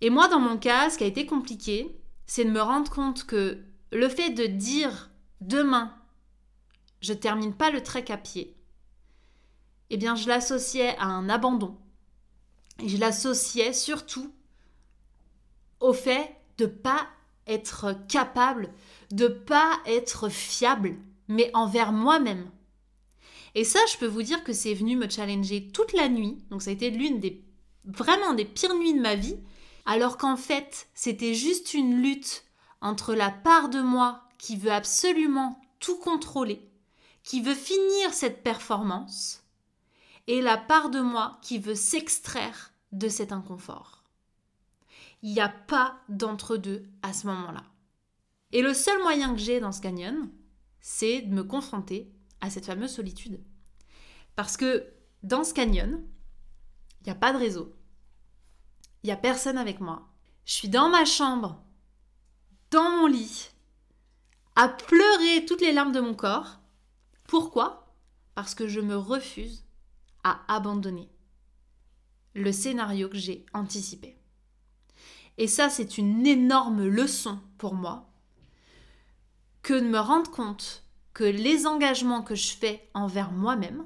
Et 0.00 0.10
moi, 0.10 0.28
dans 0.28 0.40
mon 0.40 0.56
cas, 0.56 0.90
ce 0.90 0.98
qui 0.98 1.04
a 1.04 1.08
été 1.08 1.26
compliqué, 1.26 1.94
c'est 2.26 2.44
de 2.44 2.50
me 2.50 2.60
rendre 2.60 2.90
compte 2.90 3.24
que 3.24 3.62
le 3.92 4.08
fait 4.08 4.30
de 4.30 4.46
dire 4.46 5.10
demain, 5.40 5.94
je 7.00 7.12
termine 7.12 7.54
pas 7.54 7.70
le 7.70 7.82
trek 7.82 8.06
à 8.08 8.16
pied, 8.16 8.56
eh 9.90 9.96
bien, 9.96 10.14
je 10.14 10.28
l'associais 10.28 10.96
à 10.98 11.06
un 11.06 11.28
abandon. 11.28 11.76
Et 12.82 12.88
je 12.88 12.96
l'associais 12.96 13.72
surtout 13.72 14.32
au 15.80 15.92
fait 15.92 16.36
de 16.58 16.66
pas 16.66 17.06
être 17.46 17.94
capable, 18.08 18.72
de 19.10 19.28
pas 19.28 19.80
être 19.86 20.28
fiable, 20.28 20.96
mais 21.28 21.50
envers 21.54 21.92
moi-même. 21.92 22.50
Et 23.54 23.64
ça, 23.64 23.80
je 23.92 23.98
peux 23.98 24.06
vous 24.06 24.22
dire 24.22 24.44
que 24.44 24.52
c'est 24.52 24.74
venu 24.74 24.96
me 24.96 25.08
challenger 25.08 25.68
toute 25.68 25.92
la 25.92 26.08
nuit. 26.08 26.38
Donc 26.50 26.62
ça 26.62 26.70
a 26.70 26.74
été 26.74 26.90
l'une 26.90 27.18
des 27.18 27.44
vraiment 27.84 28.34
des 28.34 28.44
pires 28.44 28.74
nuits 28.74 28.94
de 28.94 29.00
ma 29.00 29.14
vie, 29.14 29.38
alors 29.86 30.16
qu'en 30.16 30.36
fait, 30.36 30.88
c'était 30.94 31.34
juste 31.34 31.74
une 31.74 32.02
lutte 32.02 32.44
entre 32.80 33.14
la 33.14 33.30
part 33.30 33.68
de 33.68 33.80
moi 33.80 34.22
qui 34.38 34.56
veut 34.56 34.72
absolument 34.72 35.60
tout 35.80 35.96
contrôler, 35.96 36.60
qui 37.22 37.40
veut 37.40 37.54
finir 37.54 38.12
cette 38.12 38.42
performance, 38.42 39.42
et 40.30 40.40
la 40.40 40.56
part 40.56 40.90
de 40.90 41.00
moi 41.00 41.40
qui 41.42 41.58
veut 41.58 41.74
s'extraire 41.74 42.72
de 42.92 43.08
cet 43.08 43.32
inconfort. 43.32 44.04
Il 45.22 45.32
n'y 45.32 45.40
a 45.40 45.48
pas 45.48 45.98
d'entre-deux 46.08 46.84
à 47.02 47.12
ce 47.12 47.26
moment-là. 47.26 47.64
Et 48.52 48.62
le 48.62 48.72
seul 48.72 49.02
moyen 49.02 49.34
que 49.34 49.40
j'ai 49.40 49.58
dans 49.58 49.72
ce 49.72 49.80
canyon, 49.80 50.30
c'est 50.78 51.22
de 51.22 51.34
me 51.34 51.42
confronter 51.42 52.14
à 52.40 52.48
cette 52.48 52.66
fameuse 52.66 52.92
solitude. 52.92 53.42
Parce 54.36 54.56
que 54.56 54.86
dans 55.24 55.42
ce 55.42 55.52
canyon, 55.52 56.00
il 57.00 57.06
n'y 57.06 57.12
a 57.12 57.16
pas 57.16 57.32
de 57.32 57.38
réseau. 57.38 57.74
Il 59.02 59.08
n'y 59.08 59.12
a 59.12 59.16
personne 59.16 59.58
avec 59.58 59.80
moi. 59.80 60.12
Je 60.44 60.52
suis 60.52 60.68
dans 60.68 60.90
ma 60.90 61.04
chambre, 61.04 61.60
dans 62.70 62.88
mon 62.88 63.08
lit, 63.08 63.50
à 64.54 64.68
pleurer 64.68 65.44
toutes 65.44 65.60
les 65.60 65.72
larmes 65.72 65.90
de 65.90 65.98
mon 65.98 66.14
corps. 66.14 66.60
Pourquoi? 67.26 67.92
Parce 68.36 68.54
que 68.54 68.68
je 68.68 68.78
me 68.78 68.96
refuse 68.96 69.64
à 70.24 70.40
abandonner 70.48 71.08
le 72.34 72.52
scénario 72.52 73.08
que 73.08 73.16
j'ai 73.16 73.44
anticipé. 73.52 74.16
Et 75.38 75.46
ça, 75.46 75.70
c'est 75.70 75.98
une 75.98 76.26
énorme 76.26 76.86
leçon 76.86 77.38
pour 77.58 77.74
moi 77.74 78.08
que 79.62 79.74
de 79.74 79.86
me 79.86 79.98
rendre 79.98 80.30
compte 80.30 80.84
que 81.12 81.24
les 81.24 81.66
engagements 81.66 82.22
que 82.22 82.34
je 82.34 82.52
fais 82.52 82.88
envers 82.94 83.32
moi-même, 83.32 83.84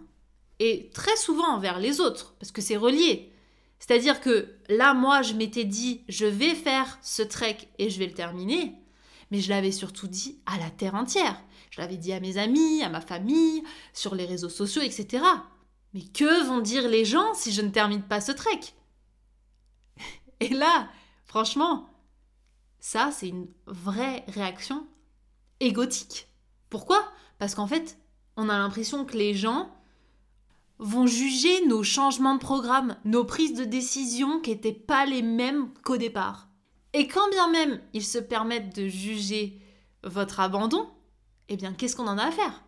et 0.60 0.90
très 0.94 1.16
souvent 1.16 1.48
envers 1.48 1.78
les 1.78 2.00
autres, 2.00 2.34
parce 2.38 2.52
que 2.52 2.60
c'est 2.60 2.76
relié. 2.76 3.32
C'est-à-dire 3.78 4.20
que 4.20 4.54
là, 4.68 4.94
moi, 4.94 5.22
je 5.22 5.34
m'étais 5.34 5.64
dit, 5.64 6.02
je 6.08 6.26
vais 6.26 6.54
faire 6.54 6.98
ce 7.02 7.22
trek 7.22 7.58
et 7.78 7.90
je 7.90 7.98
vais 7.98 8.06
le 8.06 8.14
terminer, 8.14 8.74
mais 9.30 9.40
je 9.40 9.50
l'avais 9.50 9.72
surtout 9.72 10.06
dit 10.06 10.38
à 10.46 10.58
la 10.58 10.70
terre 10.70 10.94
entière. 10.94 11.42
Je 11.70 11.80
l'avais 11.80 11.96
dit 11.96 12.12
à 12.12 12.20
mes 12.20 12.38
amis, 12.38 12.82
à 12.82 12.88
ma 12.88 13.00
famille, 13.00 13.62
sur 13.92 14.14
les 14.14 14.26
réseaux 14.26 14.48
sociaux, 14.48 14.82
etc. 14.82 15.24
Mais 15.94 16.02
que 16.02 16.44
vont 16.46 16.60
dire 16.60 16.88
les 16.88 17.04
gens 17.04 17.32
si 17.34 17.52
je 17.52 17.62
ne 17.62 17.70
termine 17.70 18.02
pas 18.02 18.20
ce 18.20 18.32
trek? 18.32 18.60
Et 20.40 20.48
là, 20.48 20.88
franchement, 21.24 21.88
ça, 22.80 23.10
c'est 23.12 23.28
une 23.28 23.48
vraie 23.66 24.24
réaction 24.28 24.86
égotique. 25.60 26.28
Pourquoi? 26.68 27.02
Parce 27.38 27.54
qu'en 27.54 27.68
fait, 27.68 27.98
on 28.36 28.48
a 28.48 28.58
l'impression 28.58 29.04
que 29.04 29.16
les 29.16 29.34
gens 29.34 29.70
vont 30.78 31.06
juger 31.06 31.64
nos 31.66 31.84
changements 31.84 32.34
de 32.34 32.40
programme, 32.40 32.96
nos 33.04 33.24
prises 33.24 33.54
de 33.54 33.64
décision 33.64 34.40
qui 34.40 34.50
n'étaient 34.50 34.72
pas 34.72 35.06
les 35.06 35.22
mêmes 35.22 35.72
qu'au 35.84 35.96
départ. 35.96 36.48
Et 36.92 37.06
quand 37.06 37.28
bien 37.30 37.48
même 37.50 37.80
ils 37.92 38.04
se 38.04 38.18
permettent 38.18 38.74
de 38.74 38.88
juger 38.88 39.60
votre 40.02 40.40
abandon, 40.40 40.90
eh 41.48 41.56
bien 41.56 41.72
qu'est-ce 41.72 41.94
qu'on 41.94 42.08
en 42.08 42.18
a 42.18 42.24
à 42.24 42.32
faire? 42.32 42.64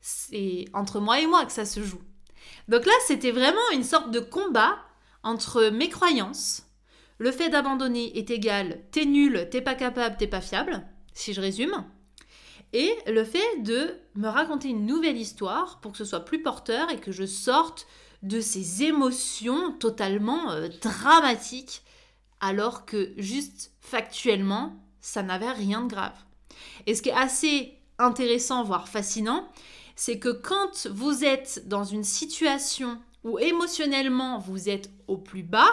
C'est 0.00 0.66
entre 0.72 1.00
moi 1.00 1.20
et 1.20 1.26
moi 1.26 1.44
que 1.44 1.52
ça 1.52 1.66
se 1.66 1.82
joue. 1.82 2.00
Donc 2.68 2.86
là, 2.86 2.92
c'était 3.06 3.30
vraiment 3.30 3.70
une 3.72 3.84
sorte 3.84 4.10
de 4.10 4.20
combat 4.20 4.76
entre 5.22 5.68
mes 5.68 5.88
croyances. 5.88 6.62
Le 7.18 7.30
fait 7.30 7.48
d'abandonner 7.48 8.16
est 8.18 8.30
égal 8.30 8.80
t'es 8.90 9.04
nul, 9.04 9.48
t'es 9.50 9.60
pas 9.60 9.74
capable, 9.74 10.16
t'es 10.16 10.26
pas 10.26 10.40
fiable, 10.40 10.84
si 11.12 11.32
je 11.32 11.40
résume. 11.40 11.84
Et 12.72 12.92
le 13.06 13.24
fait 13.24 13.62
de 13.62 13.94
me 14.16 14.28
raconter 14.28 14.68
une 14.68 14.84
nouvelle 14.84 15.16
histoire 15.16 15.80
pour 15.80 15.92
que 15.92 15.98
ce 15.98 16.04
soit 16.04 16.24
plus 16.24 16.42
porteur 16.42 16.90
et 16.90 16.98
que 16.98 17.12
je 17.12 17.24
sorte 17.24 17.86
de 18.22 18.40
ces 18.40 18.82
émotions 18.82 19.72
totalement 19.72 20.50
euh, 20.50 20.68
dramatiques 20.82 21.82
alors 22.40 22.84
que 22.84 23.12
juste 23.16 23.72
factuellement, 23.80 24.76
ça 25.00 25.22
n'avait 25.22 25.52
rien 25.52 25.82
de 25.82 25.88
grave. 25.88 26.16
Et 26.86 26.94
ce 26.94 27.02
qui 27.02 27.10
est 27.10 27.12
assez 27.12 27.78
intéressant, 27.98 28.64
voire 28.64 28.88
fascinant, 28.88 29.48
c'est 29.96 30.18
que 30.18 30.30
quand 30.30 30.86
vous 30.88 31.24
êtes 31.24 31.68
dans 31.68 31.84
une 31.84 32.04
situation 32.04 33.00
où 33.22 33.38
émotionnellement 33.38 34.38
vous 34.38 34.68
êtes 34.68 34.90
au 35.08 35.16
plus 35.16 35.42
bas, 35.42 35.70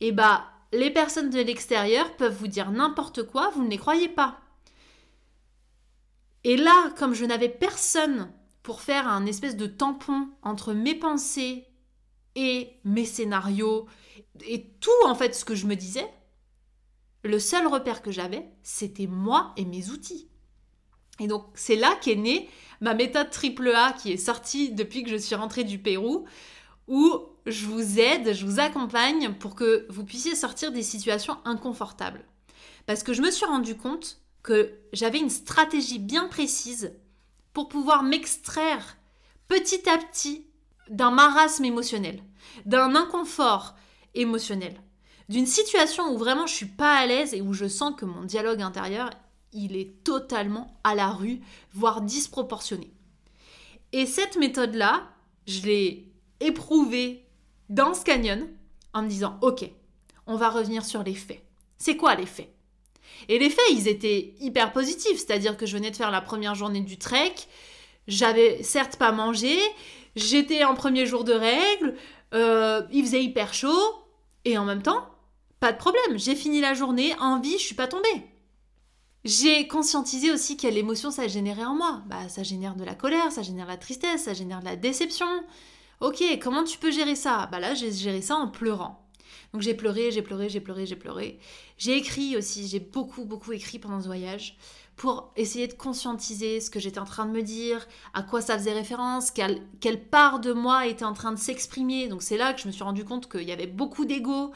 et 0.00 0.08
eh 0.08 0.12
bah 0.12 0.44
les 0.72 0.90
personnes 0.90 1.30
de 1.30 1.40
l'extérieur 1.40 2.16
peuvent 2.16 2.36
vous 2.36 2.48
dire 2.48 2.70
n'importe 2.70 3.22
quoi, 3.22 3.50
vous 3.50 3.64
ne 3.64 3.70
les 3.70 3.78
croyez 3.78 4.08
pas. 4.08 4.40
Et 6.44 6.56
là, 6.56 6.92
comme 6.98 7.14
je 7.14 7.24
n'avais 7.24 7.48
personne 7.48 8.30
pour 8.62 8.80
faire 8.80 9.08
un 9.08 9.26
espèce 9.26 9.56
de 9.56 9.66
tampon 9.66 10.28
entre 10.42 10.72
mes 10.72 10.94
pensées 10.94 11.66
et 12.34 12.70
mes 12.84 13.04
scénarios 13.04 13.86
et 14.44 14.68
tout 14.80 14.90
en 15.06 15.14
fait 15.14 15.34
ce 15.34 15.44
que 15.44 15.54
je 15.54 15.66
me 15.66 15.74
disais, 15.74 16.06
le 17.24 17.38
seul 17.38 17.66
repère 17.66 18.02
que 18.02 18.10
j'avais, 18.10 18.46
c'était 18.62 19.06
moi 19.06 19.52
et 19.56 19.64
mes 19.64 19.90
outils. 19.90 20.28
Et 21.18 21.26
donc 21.26 21.46
c'est 21.54 21.76
là 21.76 21.96
qu'est 22.00 22.16
née 22.16 22.48
ma 22.80 22.94
méthode 22.94 23.30
triple 23.30 23.72
A 23.74 23.92
qui 23.92 24.12
est 24.12 24.16
sortie 24.16 24.72
depuis 24.72 25.02
que 25.02 25.10
je 25.10 25.16
suis 25.16 25.34
rentrée 25.34 25.64
du 25.64 25.78
Pérou, 25.78 26.26
où 26.88 27.12
je 27.46 27.66
vous 27.66 27.98
aide, 27.98 28.34
je 28.34 28.44
vous 28.44 28.60
accompagne 28.60 29.34
pour 29.34 29.54
que 29.54 29.86
vous 29.88 30.04
puissiez 30.04 30.34
sortir 30.34 30.72
des 30.72 30.82
situations 30.82 31.38
inconfortables. 31.44 32.24
Parce 32.86 33.02
que 33.02 33.12
je 33.12 33.22
me 33.22 33.30
suis 33.30 33.46
rendu 33.46 33.76
compte 33.76 34.20
que 34.42 34.72
j'avais 34.92 35.18
une 35.18 35.30
stratégie 35.30 35.98
bien 35.98 36.28
précise 36.28 36.92
pour 37.52 37.68
pouvoir 37.68 38.02
m'extraire 38.02 38.96
petit 39.48 39.88
à 39.88 39.98
petit 39.98 40.46
d'un 40.88 41.10
marasme 41.10 41.64
émotionnel, 41.64 42.22
d'un 42.64 42.94
inconfort 42.94 43.74
émotionnelle. 44.14 44.80
D'une 45.28 45.46
situation 45.46 46.12
où 46.12 46.18
vraiment 46.18 46.46
je 46.46 46.54
suis 46.54 46.66
pas 46.66 46.94
à 46.94 47.06
l'aise 47.06 47.34
et 47.34 47.42
où 47.42 47.52
je 47.52 47.66
sens 47.66 47.94
que 47.96 48.04
mon 48.04 48.22
dialogue 48.22 48.62
intérieur, 48.62 49.10
il 49.52 49.76
est 49.76 50.02
totalement 50.04 50.76
à 50.84 50.94
la 50.94 51.08
rue, 51.08 51.40
voire 51.72 52.00
disproportionné. 52.00 52.90
Et 53.92 54.06
cette 54.06 54.36
méthode-là, 54.36 55.08
je 55.46 55.62
l'ai 55.62 56.12
éprouvée 56.40 57.24
dans 57.68 57.94
ce 57.94 58.04
canyon 58.04 58.48
en 58.92 59.02
me 59.02 59.08
disant, 59.08 59.38
ok, 59.42 59.70
on 60.26 60.36
va 60.36 60.50
revenir 60.50 60.84
sur 60.84 61.02
les 61.02 61.14
faits. 61.14 61.42
C'est 61.78 61.96
quoi 61.96 62.14
les 62.14 62.26
faits? 62.26 62.52
Et 63.28 63.38
les 63.38 63.50
faits, 63.50 63.64
ils 63.70 63.88
étaient 63.88 64.34
hyper 64.40 64.72
positifs, 64.72 65.18
c'est-à-dire 65.18 65.56
que 65.56 65.66
je 65.66 65.76
venais 65.76 65.90
de 65.90 65.96
faire 65.96 66.10
la 66.10 66.20
première 66.20 66.54
journée 66.54 66.80
du 66.80 66.98
trek, 66.98 67.34
j'avais 68.08 68.62
certes 68.62 68.96
pas 68.96 69.12
mangé, 69.12 69.58
j'étais 70.14 70.64
en 70.64 70.74
premier 70.74 71.06
jour 71.06 71.24
de 71.24 71.32
règle, 71.32 71.96
euh, 72.34 72.82
il 72.92 73.04
faisait 73.04 73.22
hyper 73.22 73.54
chaud, 73.54 74.04
et 74.44 74.58
en 74.58 74.64
même 74.64 74.82
temps, 74.82 75.08
pas 75.60 75.72
de 75.72 75.78
problème, 75.78 76.16
j'ai 76.18 76.34
fini 76.34 76.60
la 76.60 76.74
journée 76.74 77.14
en 77.18 77.40
vie, 77.40 77.58
je 77.58 77.64
suis 77.64 77.74
pas 77.74 77.88
tombée. 77.88 78.26
J'ai 79.26 79.66
conscientisé 79.66 80.30
aussi 80.30 80.56
quelle 80.56 80.78
émotion 80.78 81.10
ça 81.10 81.26
générait 81.26 81.64
en 81.64 81.74
moi. 81.74 82.04
Bah, 82.06 82.28
ça 82.28 82.44
génère 82.44 82.76
de 82.76 82.84
la 82.84 82.94
colère, 82.94 83.32
ça 83.32 83.42
génère 83.42 83.66
de 83.66 83.72
la 83.72 83.76
tristesse, 83.76 84.22
ça 84.22 84.34
génère 84.34 84.60
de 84.60 84.66
la 84.66 84.76
déception. 84.76 85.26
Ok, 86.00 86.22
comment 86.40 86.62
tu 86.62 86.78
peux 86.78 86.92
gérer 86.92 87.16
ça? 87.16 87.48
Bah 87.50 87.58
là, 87.58 87.74
j'ai 87.74 87.90
géré 87.90 88.22
ça 88.22 88.36
en 88.36 88.46
pleurant. 88.46 89.04
Donc 89.52 89.62
j'ai 89.62 89.74
pleuré, 89.74 90.12
j'ai 90.12 90.22
pleuré, 90.22 90.48
j'ai 90.48 90.60
pleuré, 90.60 90.86
j'ai 90.86 90.94
pleuré. 90.94 91.40
J'ai 91.76 91.96
écrit 91.96 92.36
aussi, 92.36 92.68
j'ai 92.68 92.78
beaucoup, 92.78 93.24
beaucoup 93.24 93.50
écrit 93.50 93.80
pendant 93.80 94.00
ce 94.00 94.06
voyage 94.06 94.56
pour 94.94 95.32
essayer 95.34 95.66
de 95.66 95.72
conscientiser 95.72 96.60
ce 96.60 96.70
que 96.70 96.78
j'étais 96.78 97.00
en 97.00 97.04
train 97.04 97.26
de 97.26 97.32
me 97.32 97.42
dire, 97.42 97.84
à 98.14 98.22
quoi 98.22 98.40
ça 98.40 98.56
faisait 98.56 98.74
référence, 98.74 99.32
quelle, 99.32 99.60
quelle 99.80 100.08
part 100.08 100.38
de 100.38 100.52
moi 100.52 100.86
était 100.86 101.04
en 101.04 101.14
train 101.14 101.32
de 101.32 101.38
s'exprimer. 101.38 102.06
Donc 102.06 102.22
c'est 102.22 102.36
là 102.38 102.54
que 102.54 102.60
je 102.60 102.68
me 102.68 102.72
suis 102.72 102.84
rendu 102.84 103.04
compte 103.04 103.28
qu'il 103.28 103.42
y 103.42 103.52
avait 103.52 103.66
beaucoup 103.66 104.04
d'ego 104.04 104.52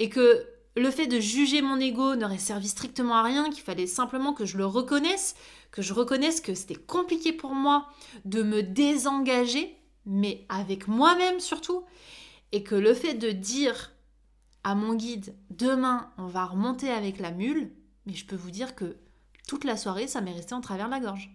et 0.00 0.08
que 0.08 0.44
le 0.78 0.90
fait 0.90 1.06
de 1.06 1.20
juger 1.20 1.62
mon 1.62 1.80
ego 1.80 2.16
n'aurait 2.16 2.38
servi 2.38 2.68
strictement 2.68 3.16
à 3.16 3.22
rien, 3.22 3.50
qu'il 3.50 3.62
fallait 3.62 3.86
simplement 3.86 4.32
que 4.32 4.44
je 4.44 4.56
le 4.56 4.66
reconnaisse, 4.66 5.34
que 5.70 5.82
je 5.82 5.92
reconnaisse 5.92 6.40
que 6.40 6.54
c'était 6.54 6.74
compliqué 6.74 7.32
pour 7.32 7.54
moi 7.54 7.88
de 8.24 8.42
me 8.42 8.62
désengager, 8.62 9.76
mais 10.06 10.46
avec 10.48 10.88
moi-même 10.88 11.40
surtout, 11.40 11.84
et 12.52 12.62
que 12.62 12.74
le 12.74 12.94
fait 12.94 13.14
de 13.14 13.30
dire 13.30 13.92
à 14.64 14.74
mon 14.74 14.94
guide 14.94 15.34
demain 15.50 16.10
on 16.18 16.26
va 16.26 16.44
remonter 16.44 16.90
avec 16.90 17.18
la 17.18 17.30
mule, 17.30 17.72
mais 18.06 18.14
je 18.14 18.26
peux 18.26 18.36
vous 18.36 18.50
dire 18.50 18.74
que 18.74 18.96
toute 19.46 19.64
la 19.64 19.76
soirée 19.76 20.08
ça 20.08 20.20
m'est 20.20 20.32
resté 20.32 20.54
en 20.54 20.60
travers 20.60 20.86
de 20.86 20.92
la 20.92 21.00
gorge. 21.00 21.30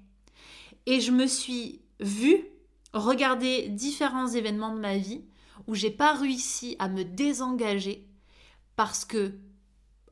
Et 0.85 1.01
je 1.01 1.11
me 1.11 1.27
suis 1.27 1.81
vue 1.99 2.45
regarder 2.93 3.69
différents 3.69 4.27
événements 4.27 4.75
de 4.75 4.79
ma 4.79 4.97
vie 4.97 5.21
où 5.67 5.75
j'ai 5.75 5.91
pas 5.91 6.13
réussi 6.13 6.75
à 6.79 6.89
me 6.89 7.03
désengager 7.03 8.07
parce 8.75 9.05
que, 9.05 9.37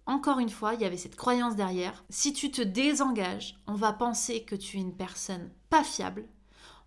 encore 0.05 0.39
une 0.39 0.49
fois, 0.49 0.73
il 0.73 0.81
y 0.81 0.85
avait 0.85 0.97
cette 0.97 1.15
croyance 1.15 1.55
derrière. 1.55 2.03
Si 2.09 2.33
tu 2.33 2.51
te 2.51 2.61
désengages, 2.61 3.57
on 3.67 3.73
va 3.73 3.93
penser 3.93 4.43
que 4.43 4.55
tu 4.55 4.77
es 4.77 4.81
une 4.81 4.95
personne 4.95 5.51
pas 5.69 5.83
fiable. 5.83 6.27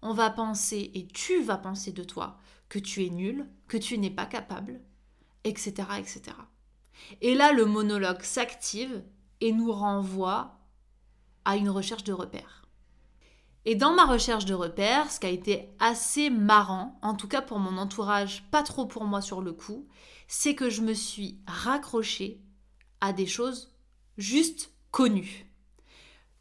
On 0.03 0.13
va 0.13 0.31
penser, 0.31 0.91
et 0.95 1.07
tu 1.07 1.43
vas 1.43 1.57
penser 1.57 1.93
de 1.93 2.05
toi, 2.05 2.39
que 2.69 2.79
tu 2.79 3.05
es 3.07 3.11
nul, 3.11 3.49
que 3.69 3.79
tu 3.79 3.99
n'es 3.99 4.11
pas 4.11 4.27
capable, 4.27 4.81
etc., 5.45 5.73
etc. 5.99 6.37
Et 7.21 7.35
là, 7.35 7.53
le 7.53 7.65
monologue 7.65 8.23
s'active 8.23 9.03
et 9.41 9.53
nous 9.53 9.73
renvoie 9.73 10.59
à 11.45 11.57
une 11.57 11.71
recherche 11.71 12.05
de 12.05 12.13
repères. 12.13 12.65
Et 13.67 13.77
dans 13.77 13.95
ma 13.95 14.05
recherche 14.05 14.45
de 14.45 14.55
repères, 14.55 15.11
ce 15.11 15.19
qui 15.21 15.27
a 15.27 15.31
été 15.31 15.71
assez 15.79 16.29
marrant, 16.29 16.99
en 17.03 17.15
tout 17.15 17.29
cas 17.29 17.41
pour 17.41 17.59
mon 17.59 17.79
entourage, 17.79 18.45
pas 18.51 18.63
trop 18.63 18.85
pour 18.85 19.05
moi 19.05 19.23
sur 19.23 19.41
le 19.41 19.53
coup, 19.53 19.87
c'est 20.29 20.55
que 20.55 20.71
je 20.71 20.83
me 20.83 20.95
suis 20.95 21.39
raccrochée 21.47 22.41
à 23.01 23.13
des 23.13 23.27
choses 23.27 23.75
juste 24.19 24.73
connues. 24.91 25.47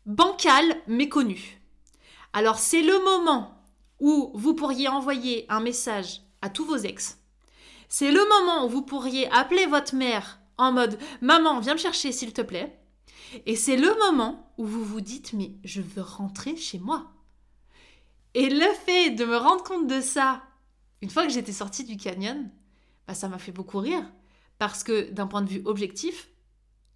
Bancales, 0.06 0.82
mais 0.88 1.10
connues. 1.10 1.62
Alors 2.34 2.60
c'est 2.60 2.82
le 2.82 3.04
moment 3.04 3.64
où 4.00 4.32
vous 4.36 4.54
pourriez 4.54 4.88
envoyer 4.88 5.46
un 5.50 5.60
message 5.60 6.22
à 6.42 6.50
tous 6.50 6.66
vos 6.66 6.78
ex. 6.78 7.20
C'est 7.90 8.12
le 8.12 8.28
moment 8.28 8.66
où 8.66 8.70
vous 8.70 8.82
pourriez 8.82 9.30
appeler 9.32 9.66
votre 9.66 9.96
mère 9.96 10.40
en 10.58 10.72
mode 10.72 10.98
Maman, 11.22 11.60
viens 11.60 11.74
me 11.74 11.80
chercher 11.80 12.12
s'il 12.12 12.34
te 12.34 12.42
plaît. 12.42 12.80
Et 13.46 13.56
c'est 13.56 13.78
le 13.78 13.94
moment 14.00 14.54
où 14.58 14.66
vous 14.66 14.84
vous 14.84 15.02
dites 15.02 15.34
Mais 15.34 15.52
je 15.64 15.82
veux 15.82 16.02
rentrer 16.02 16.56
chez 16.56 16.80
moi. 16.80 17.12
Et 18.34 18.50
le 18.50 18.74
fait 18.86 19.12
de 19.12 19.26
me 19.26 19.38
rendre 19.38 19.64
compte 19.64 19.88
de 19.88 20.02
ça, 20.02 20.42
une 21.02 21.10
fois 21.10 21.26
que 21.26 21.32
j'étais 21.32 21.52
sortie 21.52 21.84
du 21.84 21.98
canyon, 21.98 22.50
bah, 23.08 23.14
ça 23.14 23.28
m'a 23.28 23.38
fait 23.38 23.52
beaucoup 23.52 23.80
rire. 23.80 24.04
Parce 24.60 24.84
que 24.84 25.10
d'un 25.12 25.28
point 25.28 25.42
de 25.42 25.50
vue 25.50 25.62
objectif, 25.66 26.30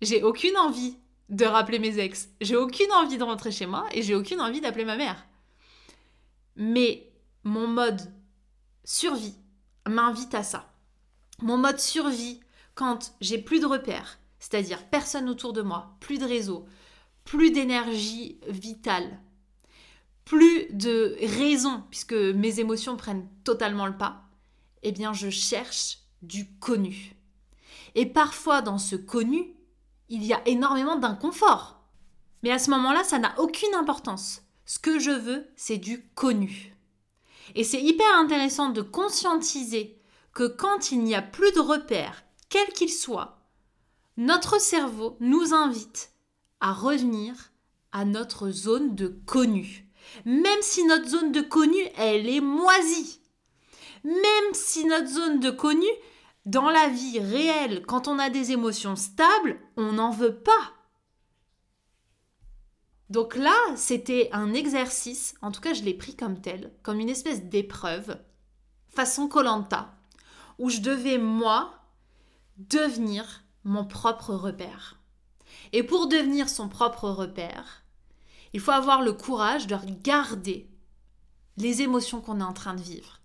j'ai 0.01 0.23
aucune 0.23 0.57
envie 0.57 0.97
de 1.29 1.45
rappeler 1.45 1.79
mes 1.79 1.99
ex. 1.99 2.29
J'ai 2.41 2.55
aucune 2.55 2.91
envie 2.93 3.17
de 3.17 3.23
rentrer 3.23 3.51
chez 3.51 3.65
moi 3.65 3.85
et 3.91 4.01
j'ai 4.01 4.15
aucune 4.15 4.41
envie 4.41 4.61
d'appeler 4.61 4.85
ma 4.85 4.95
mère. 4.95 5.25
Mais 6.55 7.11
mon 7.43 7.67
mode 7.67 8.01
survie 8.83 9.35
m'invite 9.87 10.33
à 10.33 10.43
ça. 10.43 10.73
Mon 11.41 11.57
mode 11.57 11.79
survie, 11.79 12.39
quand 12.75 13.13
j'ai 13.21 13.37
plus 13.37 13.59
de 13.59 13.65
repères, 13.65 14.19
c'est-à-dire 14.39 14.85
personne 14.85 15.29
autour 15.29 15.53
de 15.53 15.61
moi, 15.61 15.97
plus 15.99 16.17
de 16.17 16.25
réseau, 16.25 16.65
plus 17.25 17.51
d'énergie 17.51 18.39
vitale, 18.47 19.19
plus 20.25 20.67
de 20.71 21.15
raison, 21.37 21.83
puisque 21.89 22.13
mes 22.13 22.59
émotions 22.59 22.97
prennent 22.97 23.27
totalement 23.43 23.85
le 23.85 23.97
pas, 23.97 24.26
eh 24.83 24.91
bien 24.91 25.13
je 25.13 25.29
cherche 25.29 25.99
du 26.21 26.51
connu. 26.59 27.15
Et 27.95 28.05
parfois 28.05 28.61
dans 28.61 28.77
ce 28.77 28.95
connu, 28.95 29.55
il 30.09 30.23
y 30.23 30.33
a 30.33 30.41
énormément 30.47 30.97
d'inconfort. 30.97 31.81
Mais 32.43 32.51
à 32.51 32.59
ce 32.59 32.69
moment-là, 32.71 33.03
ça 33.03 33.19
n'a 33.19 33.37
aucune 33.39 33.73
importance. 33.73 34.41
Ce 34.65 34.79
que 34.79 34.99
je 34.99 35.11
veux, 35.11 35.47
c'est 35.55 35.77
du 35.77 36.07
connu. 36.09 36.75
Et 37.55 37.63
c'est 37.63 37.81
hyper 37.81 38.07
intéressant 38.17 38.69
de 38.69 38.81
conscientiser 38.81 39.99
que 40.33 40.47
quand 40.47 40.91
il 40.91 41.03
n'y 41.03 41.15
a 41.15 41.21
plus 41.21 41.51
de 41.53 41.59
repères, 41.59 42.23
quels 42.49 42.69
qu'ils 42.69 42.91
soient, 42.91 43.39
notre 44.17 44.59
cerveau 44.59 45.17
nous 45.19 45.53
invite 45.53 46.11
à 46.59 46.73
revenir 46.73 47.51
à 47.91 48.05
notre 48.05 48.51
zone 48.51 48.95
de 48.95 49.07
connu. 49.25 49.87
Même 50.25 50.61
si 50.61 50.83
notre 50.85 51.07
zone 51.07 51.31
de 51.31 51.41
connu, 51.41 51.79
elle 51.95 52.27
est 52.27 52.41
moisie. 52.41 53.16
Même 54.07 54.53
si 54.53 54.85
notre 54.85 55.09
zone 55.09 55.41
de 55.41 55.49
connu, 55.49 55.85
dans 56.45 56.69
la 56.69 56.87
vie 56.87 57.19
réelle, 57.19 57.85
quand 57.85 58.07
on 58.07 58.19
a 58.19 58.29
des 58.29 58.53
émotions 58.53 58.95
stables, 58.95 59.59
on 59.75 59.91
n'en 59.91 60.11
veut 60.11 60.37
pas. 60.37 60.71
Donc 63.09 63.35
là, 63.35 63.57
c'était 63.75 64.29
un 64.31 64.53
exercice, 64.53 65.35
en 65.41 65.51
tout 65.51 65.59
cas 65.59 65.73
je 65.73 65.83
l'ai 65.83 65.93
pris 65.93 66.15
comme 66.15 66.39
tel, 66.39 66.71
comme 66.83 67.01
une 67.01 67.09
espèce 67.09 67.43
d'épreuve, 67.43 68.17
façon 68.87 69.27
Colanta, 69.27 69.93
où 70.57 70.69
je 70.69 70.79
devais, 70.79 71.17
moi, 71.17 71.73
devenir 72.55 73.43
mon 73.65 73.83
propre 73.83 74.33
repère. 74.33 75.01
Et 75.73 75.83
pour 75.83 76.07
devenir 76.07 76.47
son 76.47 76.69
propre 76.69 77.09
repère, 77.09 77.83
il 78.53 78.61
faut 78.61 78.71
avoir 78.71 79.01
le 79.01 79.11
courage 79.11 79.67
de 79.67 79.75
regarder 79.75 80.69
les 81.57 81.81
émotions 81.81 82.21
qu'on 82.21 82.39
est 82.39 82.43
en 82.43 82.53
train 82.53 82.73
de 82.73 82.81
vivre 82.81 83.16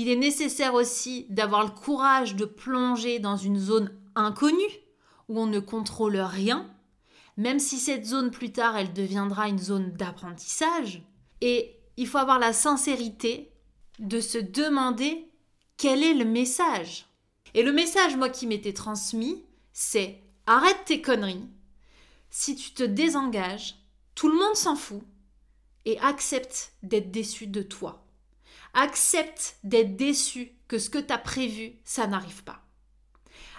il 0.00 0.08
est 0.08 0.16
nécessaire 0.16 0.74
aussi 0.74 1.26
d'avoir 1.28 1.64
le 1.64 1.70
courage 1.70 2.36
de 2.36 2.44
plonger 2.44 3.18
dans 3.18 3.36
une 3.36 3.58
zone 3.58 3.90
inconnue, 4.14 4.78
où 5.28 5.40
on 5.40 5.46
ne 5.46 5.58
contrôle 5.58 6.16
rien, 6.18 6.70
même 7.36 7.58
si 7.58 7.78
cette 7.78 8.06
zone 8.06 8.30
plus 8.30 8.52
tard, 8.52 8.76
elle 8.76 8.92
deviendra 8.92 9.48
une 9.48 9.58
zone 9.58 9.90
d'apprentissage. 9.92 11.02
Et 11.40 11.80
il 11.96 12.06
faut 12.06 12.18
avoir 12.18 12.38
la 12.38 12.52
sincérité 12.52 13.52
de 13.98 14.20
se 14.20 14.38
demander 14.38 15.28
quel 15.76 16.04
est 16.04 16.14
le 16.14 16.24
message. 16.24 17.06
Et 17.54 17.64
le 17.64 17.72
message, 17.72 18.16
moi, 18.16 18.28
qui 18.28 18.46
m'était 18.46 18.72
transmis, 18.72 19.44
c'est 19.72 20.22
arrête 20.46 20.84
tes 20.86 21.02
conneries. 21.02 21.48
Si 22.30 22.54
tu 22.54 22.70
te 22.70 22.84
désengages, 22.84 23.74
tout 24.14 24.28
le 24.28 24.38
monde 24.38 24.54
s'en 24.54 24.76
fout 24.76 25.02
et 25.84 25.98
accepte 25.98 26.72
d'être 26.84 27.10
déçu 27.10 27.48
de 27.48 27.62
toi. 27.62 28.07
Accepte 28.80 29.56
d'être 29.64 29.96
déçu 29.96 30.52
que 30.68 30.78
ce 30.78 30.88
que 30.88 30.98
tu 30.98 31.12
as 31.12 31.18
prévu, 31.18 31.72
ça 31.82 32.06
n'arrive 32.06 32.44
pas. 32.44 32.62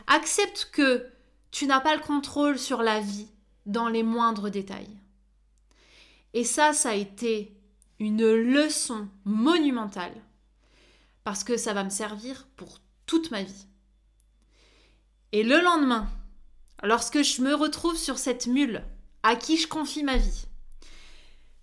Accepte 0.07 0.69
que 0.71 1.05
tu 1.51 1.67
n'as 1.67 1.81
pas 1.81 1.93
le 1.93 2.01
contrôle 2.01 2.57
sur 2.57 2.81
la 2.81 3.01
vie 3.01 3.27
dans 3.65 3.89
les 3.89 4.01
moindres 4.01 4.49
détails. 4.49 4.97
Et 6.33 6.45
ça, 6.45 6.71
ça 6.71 6.91
a 6.91 6.95
été 6.95 7.53
une 7.99 8.31
leçon 8.31 9.09
monumentale 9.25 10.15
parce 11.25 11.43
que 11.43 11.57
ça 11.57 11.73
va 11.73 11.83
me 11.83 11.89
servir 11.89 12.47
pour 12.55 12.79
toute 13.05 13.29
ma 13.29 13.43
vie. 13.43 13.67
Et 15.33 15.43
le 15.43 15.59
lendemain, 15.59 16.07
lorsque 16.81 17.23
je 17.23 17.41
me 17.41 17.53
retrouve 17.53 17.97
sur 17.97 18.17
cette 18.17 18.47
mule 18.47 18.85
à 19.23 19.35
qui 19.35 19.57
je 19.57 19.67
confie 19.67 20.03
ma 20.03 20.15
vie, 20.15 20.45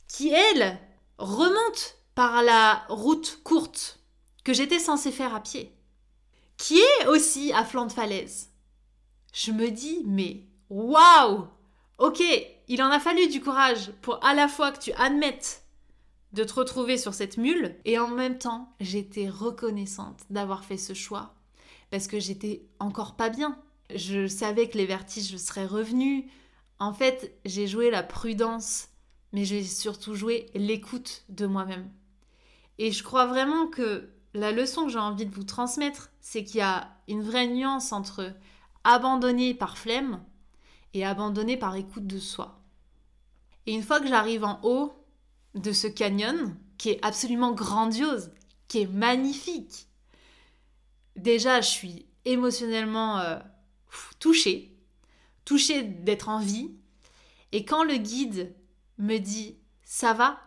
qui 0.08 0.28
elle 0.28 0.78
remonte 1.16 1.95
par 2.16 2.42
la 2.42 2.82
route 2.88 3.40
courte 3.44 4.00
que 4.42 4.54
j'étais 4.54 4.78
censée 4.78 5.12
faire 5.12 5.34
à 5.34 5.40
pied, 5.40 5.70
qui 6.56 6.78
est 6.78 7.06
aussi 7.08 7.52
à 7.52 7.62
flanc 7.62 7.86
de 7.86 7.92
falaise. 7.92 8.50
Je 9.34 9.52
me 9.52 9.70
dis, 9.70 10.02
mais 10.06 10.42
waouh 10.70 11.46
Ok, 11.98 12.22
il 12.68 12.82
en 12.82 12.90
a 12.90 12.98
fallu 13.00 13.28
du 13.28 13.42
courage 13.42 13.92
pour 14.00 14.24
à 14.24 14.32
la 14.34 14.48
fois 14.48 14.72
que 14.72 14.80
tu 14.80 14.92
admettes 14.94 15.62
de 16.32 16.42
te 16.42 16.54
retrouver 16.54 16.96
sur 16.96 17.12
cette 17.12 17.36
mule 17.36 17.76
et 17.84 17.98
en 17.98 18.08
même 18.08 18.38
temps, 18.38 18.74
j'étais 18.80 19.28
reconnaissante 19.28 20.20
d'avoir 20.30 20.64
fait 20.64 20.78
ce 20.78 20.94
choix 20.94 21.34
parce 21.90 22.06
que 22.06 22.18
j'étais 22.18 22.62
encore 22.78 23.16
pas 23.16 23.28
bien. 23.28 23.58
Je 23.94 24.26
savais 24.26 24.70
que 24.70 24.78
les 24.78 24.86
vertiges 24.86 25.36
seraient 25.36 25.66
revenus. 25.66 26.24
En 26.78 26.94
fait, 26.94 27.38
j'ai 27.44 27.66
joué 27.66 27.90
la 27.90 28.02
prudence, 28.02 28.88
mais 29.32 29.44
j'ai 29.44 29.62
surtout 29.62 30.14
joué 30.14 30.46
l'écoute 30.54 31.24
de 31.28 31.44
moi-même. 31.44 31.90
Et 32.78 32.92
je 32.92 33.02
crois 33.02 33.26
vraiment 33.26 33.66
que 33.66 34.10
la 34.34 34.52
leçon 34.52 34.84
que 34.86 34.92
j'ai 34.92 34.98
envie 34.98 35.26
de 35.26 35.34
vous 35.34 35.44
transmettre, 35.44 36.10
c'est 36.20 36.44
qu'il 36.44 36.58
y 36.58 36.62
a 36.62 36.96
une 37.08 37.22
vraie 37.22 37.46
nuance 37.46 37.92
entre 37.92 38.34
abandonner 38.84 39.54
par 39.54 39.78
flemme 39.78 40.22
et 40.94 41.04
abandonner 41.04 41.56
par 41.56 41.74
écoute 41.76 42.06
de 42.06 42.18
soi. 42.18 42.60
Et 43.66 43.74
une 43.74 43.82
fois 43.82 44.00
que 44.00 44.08
j'arrive 44.08 44.44
en 44.44 44.60
haut 44.62 44.92
de 45.54 45.72
ce 45.72 45.86
canyon, 45.86 46.56
qui 46.78 46.90
est 46.90 47.04
absolument 47.04 47.52
grandiose, 47.52 48.30
qui 48.68 48.82
est 48.82 48.92
magnifique, 48.92 49.88
déjà 51.16 51.60
je 51.60 51.68
suis 51.68 52.06
émotionnellement 52.24 53.18
euh, 53.18 53.38
touchée, 54.18 54.76
touchée 55.44 55.82
d'être 55.82 56.28
en 56.28 56.40
vie. 56.40 56.70
Et 57.52 57.64
quand 57.64 57.84
le 57.84 57.96
guide 57.96 58.54
me 58.98 59.18
dit 59.18 59.56
ça 59.82 60.12
va, 60.12 60.38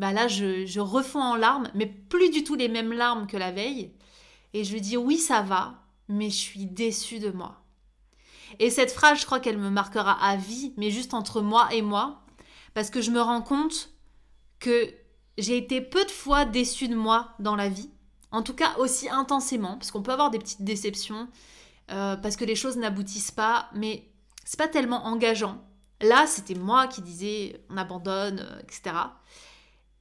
bah 0.00 0.12
là 0.12 0.26
je, 0.28 0.64
je 0.64 0.80
refonds 0.80 1.22
en 1.22 1.36
larmes, 1.36 1.70
mais 1.74 1.86
plus 1.86 2.30
du 2.30 2.42
tout 2.42 2.54
les 2.54 2.68
mêmes 2.68 2.92
larmes 2.92 3.26
que 3.26 3.36
la 3.36 3.52
veille. 3.52 3.92
Et 4.54 4.64
je 4.64 4.72
lui 4.72 4.80
dis 4.80 4.96
oui 4.96 5.18
ça 5.18 5.42
va, 5.42 5.84
mais 6.08 6.30
je 6.30 6.36
suis 6.36 6.66
déçue 6.66 7.18
de 7.18 7.30
moi. 7.30 7.62
Et 8.58 8.70
cette 8.70 8.90
phrase, 8.90 9.20
je 9.20 9.26
crois 9.26 9.38
qu'elle 9.38 9.58
me 9.58 9.70
marquera 9.70 10.12
à 10.12 10.36
vie, 10.36 10.72
mais 10.76 10.90
juste 10.90 11.14
entre 11.14 11.42
moi 11.42 11.72
et 11.72 11.82
moi, 11.82 12.22
parce 12.74 12.90
que 12.90 13.00
je 13.00 13.10
me 13.10 13.20
rends 13.20 13.42
compte 13.42 13.90
que 14.58 14.92
j'ai 15.38 15.56
été 15.56 15.80
peu 15.80 16.04
de 16.04 16.10
fois 16.10 16.46
déçue 16.46 16.88
de 16.88 16.96
moi 16.96 17.34
dans 17.38 17.54
la 17.54 17.68
vie, 17.68 17.90
en 18.32 18.42
tout 18.42 18.54
cas 18.54 18.74
aussi 18.78 19.08
intensément, 19.08 19.74
parce 19.74 19.90
qu'on 19.90 20.02
peut 20.02 20.12
avoir 20.12 20.30
des 20.30 20.38
petites 20.38 20.64
déceptions, 20.64 21.28
euh, 21.90 22.16
parce 22.16 22.36
que 22.36 22.44
les 22.44 22.56
choses 22.56 22.76
n'aboutissent 22.76 23.30
pas, 23.30 23.68
mais 23.74 24.08
c'est 24.44 24.58
pas 24.58 24.68
tellement 24.68 25.06
engageant. 25.06 25.62
Là, 26.00 26.26
c'était 26.26 26.54
moi 26.54 26.86
qui 26.86 27.02
disais 27.02 27.62
on 27.68 27.76
abandonne, 27.76 28.40
euh, 28.40 28.60
etc. 28.60 28.96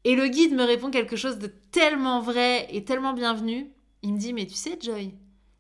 Et 0.04 0.16
le 0.16 0.28
guide 0.28 0.54
me 0.54 0.64
répond 0.64 0.92
quelque 0.92 1.16
chose 1.16 1.40
de 1.40 1.48
tellement 1.48 2.22
vrai 2.22 2.68
et 2.74 2.86
tellement 2.86 3.14
bienvenu. 3.14 3.72
Il 4.02 4.14
me 4.14 4.20
dit 4.20 4.34
mais 4.34 4.48
tu 4.48 4.56
sais 4.56 4.78
Joy, 4.82 5.14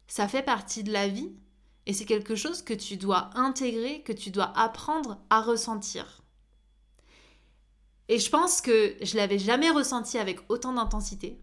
ça 0.08 0.28
fait 0.28 0.44
partie 0.44 0.84
de 0.84 0.94
la 0.94 1.08
vie 1.08 1.32
et 1.86 1.94
c'est 1.94 2.06
quelque 2.06 2.36
chose 2.36 2.62
que 2.62 2.74
tu 2.74 2.98
dois 2.98 3.32
intégrer, 3.36 4.02
que 4.04 4.14
tu 4.14 4.32
dois 4.32 4.52
apprendre 4.58 5.20
à 5.30 5.42
ressentir. 5.42 6.22
Et 8.08 8.18
je 8.18 8.30
pense 8.30 8.62
que 8.62 8.96
je 9.02 9.18
l'avais 9.18 9.40
jamais 9.40 9.70
ressenti 9.70 10.18
avec 10.18 10.40
autant 10.50 10.74
d'intensité. 10.74 11.40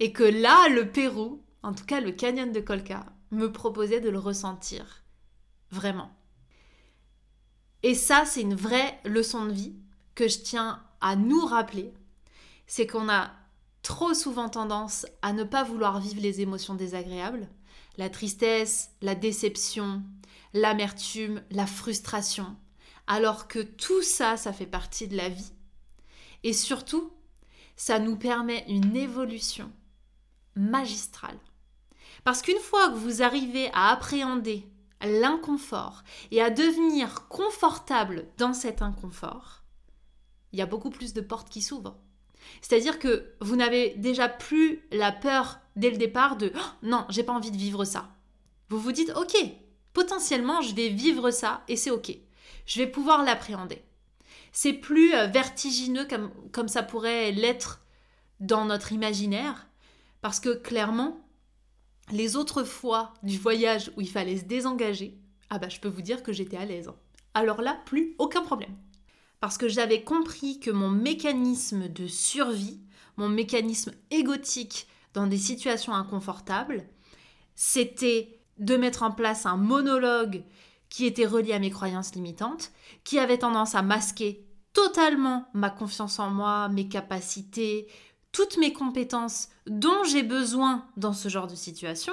Et 0.00 0.12
que 0.12 0.24
là, 0.24 0.68
le 0.68 0.90
Pérou, 0.90 1.42
en 1.62 1.74
tout 1.74 1.84
cas 1.84 2.00
le 2.00 2.12
canyon 2.12 2.52
de 2.52 2.60
Colca, 2.60 3.06
me 3.30 3.52
proposait 3.52 4.00
de 4.00 4.08
le 4.08 4.18
ressentir. 4.18 5.04
Vraiment. 5.70 6.10
Et 7.82 7.94
ça, 7.94 8.24
c'est 8.24 8.40
une 8.40 8.54
vraie 8.54 8.98
leçon 9.04 9.44
de 9.44 9.52
vie 9.52 9.76
que 10.14 10.28
je 10.28 10.38
tiens 10.38 10.82
à 11.00 11.16
nous 11.16 11.44
rappeler. 11.44 11.92
C'est 12.66 12.86
qu'on 12.86 13.08
a 13.08 13.30
trop 13.82 14.14
souvent 14.14 14.48
tendance 14.48 15.06
à 15.22 15.32
ne 15.32 15.44
pas 15.44 15.62
vouloir 15.62 16.00
vivre 16.00 16.20
les 16.20 16.40
émotions 16.40 16.74
désagréables, 16.74 17.48
la 17.98 18.08
tristesse, 18.08 18.90
la 19.02 19.14
déception, 19.14 20.02
l'amertume, 20.54 21.42
la 21.50 21.66
frustration, 21.66 22.56
alors 23.06 23.48
que 23.48 23.60
tout 23.60 24.02
ça, 24.02 24.36
ça 24.36 24.52
fait 24.52 24.66
partie 24.66 25.08
de 25.08 25.16
la 25.16 25.28
vie. 25.28 25.52
Et 26.42 26.52
surtout, 26.52 27.12
ça 27.76 27.98
nous 27.98 28.16
permet 28.16 28.64
une 28.68 28.96
évolution 28.96 29.70
magistrale. 30.56 31.38
Parce 32.22 32.40
qu'une 32.40 32.58
fois 32.58 32.88
que 32.88 32.96
vous 32.96 33.22
arrivez 33.22 33.70
à 33.74 33.90
appréhender 33.90 34.66
l'inconfort 35.02 36.02
et 36.30 36.40
à 36.40 36.50
devenir 36.50 37.28
confortable 37.28 38.28
dans 38.38 38.54
cet 38.54 38.80
inconfort, 38.80 39.63
il 40.54 40.58
y 40.58 40.62
a 40.62 40.66
beaucoup 40.66 40.90
plus 40.90 41.12
de 41.12 41.20
portes 41.20 41.50
qui 41.50 41.60
s'ouvrent. 41.60 41.96
C'est-à-dire 42.62 43.00
que 43.00 43.32
vous 43.40 43.56
n'avez 43.56 43.94
déjà 43.96 44.28
plus 44.28 44.86
la 44.92 45.10
peur 45.10 45.58
dès 45.74 45.90
le 45.90 45.96
départ 45.96 46.36
de 46.36 46.52
oh, 46.54 46.68
non, 46.82 47.06
j'ai 47.08 47.24
pas 47.24 47.32
envie 47.32 47.50
de 47.50 47.56
vivre 47.56 47.84
ça. 47.84 48.08
Vous 48.68 48.78
vous 48.78 48.92
dites 48.92 49.12
OK, 49.16 49.36
potentiellement 49.92 50.62
je 50.62 50.74
vais 50.74 50.90
vivre 50.90 51.32
ça 51.32 51.64
et 51.66 51.74
c'est 51.74 51.90
OK. 51.90 52.16
Je 52.66 52.78
vais 52.78 52.86
pouvoir 52.86 53.24
l'appréhender. 53.24 53.82
C'est 54.52 54.72
plus 54.72 55.12
euh, 55.14 55.26
vertigineux 55.26 56.06
comme, 56.06 56.30
comme 56.52 56.68
ça 56.68 56.84
pourrait 56.84 57.32
l'être 57.32 57.80
dans 58.38 58.64
notre 58.64 58.92
imaginaire 58.92 59.66
parce 60.20 60.38
que 60.38 60.54
clairement, 60.54 61.20
les 62.12 62.36
autres 62.36 62.62
fois 62.62 63.12
du 63.24 63.38
voyage 63.38 63.90
où 63.96 64.00
il 64.00 64.08
fallait 64.08 64.38
se 64.38 64.44
désengager, 64.44 65.18
ah 65.50 65.58
bah 65.58 65.68
je 65.68 65.80
peux 65.80 65.88
vous 65.88 66.02
dire 66.02 66.22
que 66.22 66.32
j'étais 66.32 66.56
à 66.56 66.64
l'aise. 66.64 66.90
Alors 67.34 67.60
là, 67.60 67.80
plus 67.86 68.14
aucun 68.18 68.42
problème 68.42 68.76
parce 69.40 69.58
que 69.58 69.68
j'avais 69.68 70.02
compris 70.02 70.60
que 70.60 70.70
mon 70.70 70.90
mécanisme 70.90 71.88
de 71.88 72.06
survie, 72.06 72.80
mon 73.16 73.28
mécanisme 73.28 73.92
égotique 74.10 74.86
dans 75.12 75.26
des 75.26 75.38
situations 75.38 75.94
inconfortables, 75.94 76.84
c'était 77.54 78.40
de 78.58 78.76
mettre 78.76 79.02
en 79.02 79.10
place 79.10 79.46
un 79.46 79.56
monologue 79.56 80.44
qui 80.88 81.06
était 81.06 81.26
relié 81.26 81.52
à 81.52 81.58
mes 81.58 81.70
croyances 81.70 82.14
limitantes, 82.14 82.70
qui 83.02 83.18
avait 83.18 83.38
tendance 83.38 83.74
à 83.74 83.82
masquer 83.82 84.46
totalement 84.72 85.48
ma 85.54 85.70
confiance 85.70 86.18
en 86.18 86.30
moi, 86.30 86.68
mes 86.68 86.88
capacités, 86.88 87.88
toutes 88.32 88.58
mes 88.58 88.72
compétences 88.72 89.48
dont 89.66 90.04
j'ai 90.04 90.22
besoin 90.22 90.86
dans 90.96 91.12
ce 91.12 91.28
genre 91.28 91.46
de 91.46 91.54
situation. 91.54 92.12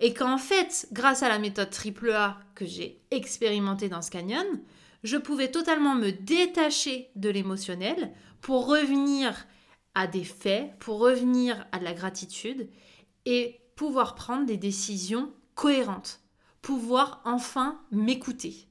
Et 0.00 0.12
qu'en 0.12 0.38
fait, 0.38 0.88
grâce 0.92 1.22
à 1.22 1.28
la 1.28 1.38
méthode 1.38 1.70
AAA 1.70 2.36
que 2.54 2.66
j'ai 2.66 3.00
expérimentée 3.10 3.88
dans 3.88 4.02
ce 4.02 4.10
canyon, 4.10 4.46
je 5.04 5.18
pouvais 5.18 5.50
totalement 5.50 5.94
me 5.94 6.10
détacher 6.10 7.10
de 7.14 7.28
l'émotionnel 7.28 8.12
pour 8.40 8.66
revenir 8.66 9.46
à 9.94 10.06
des 10.06 10.24
faits, 10.24 10.76
pour 10.80 10.98
revenir 10.98 11.66
à 11.72 11.78
de 11.78 11.84
la 11.84 11.92
gratitude 11.92 12.68
et 13.26 13.60
pouvoir 13.76 14.14
prendre 14.14 14.46
des 14.46 14.56
décisions 14.56 15.30
cohérentes, 15.54 16.20
pouvoir 16.62 17.20
enfin 17.26 17.80
m'écouter. 17.92 18.66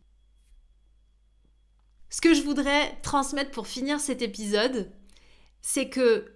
Ce 2.10 2.20
que 2.20 2.34
je 2.34 2.42
voudrais 2.42 3.00
transmettre 3.04 3.52
pour 3.52 3.68
finir 3.68 4.00
cet 4.00 4.22
épisode, 4.22 4.92
c'est 5.62 5.90
que 5.90 6.34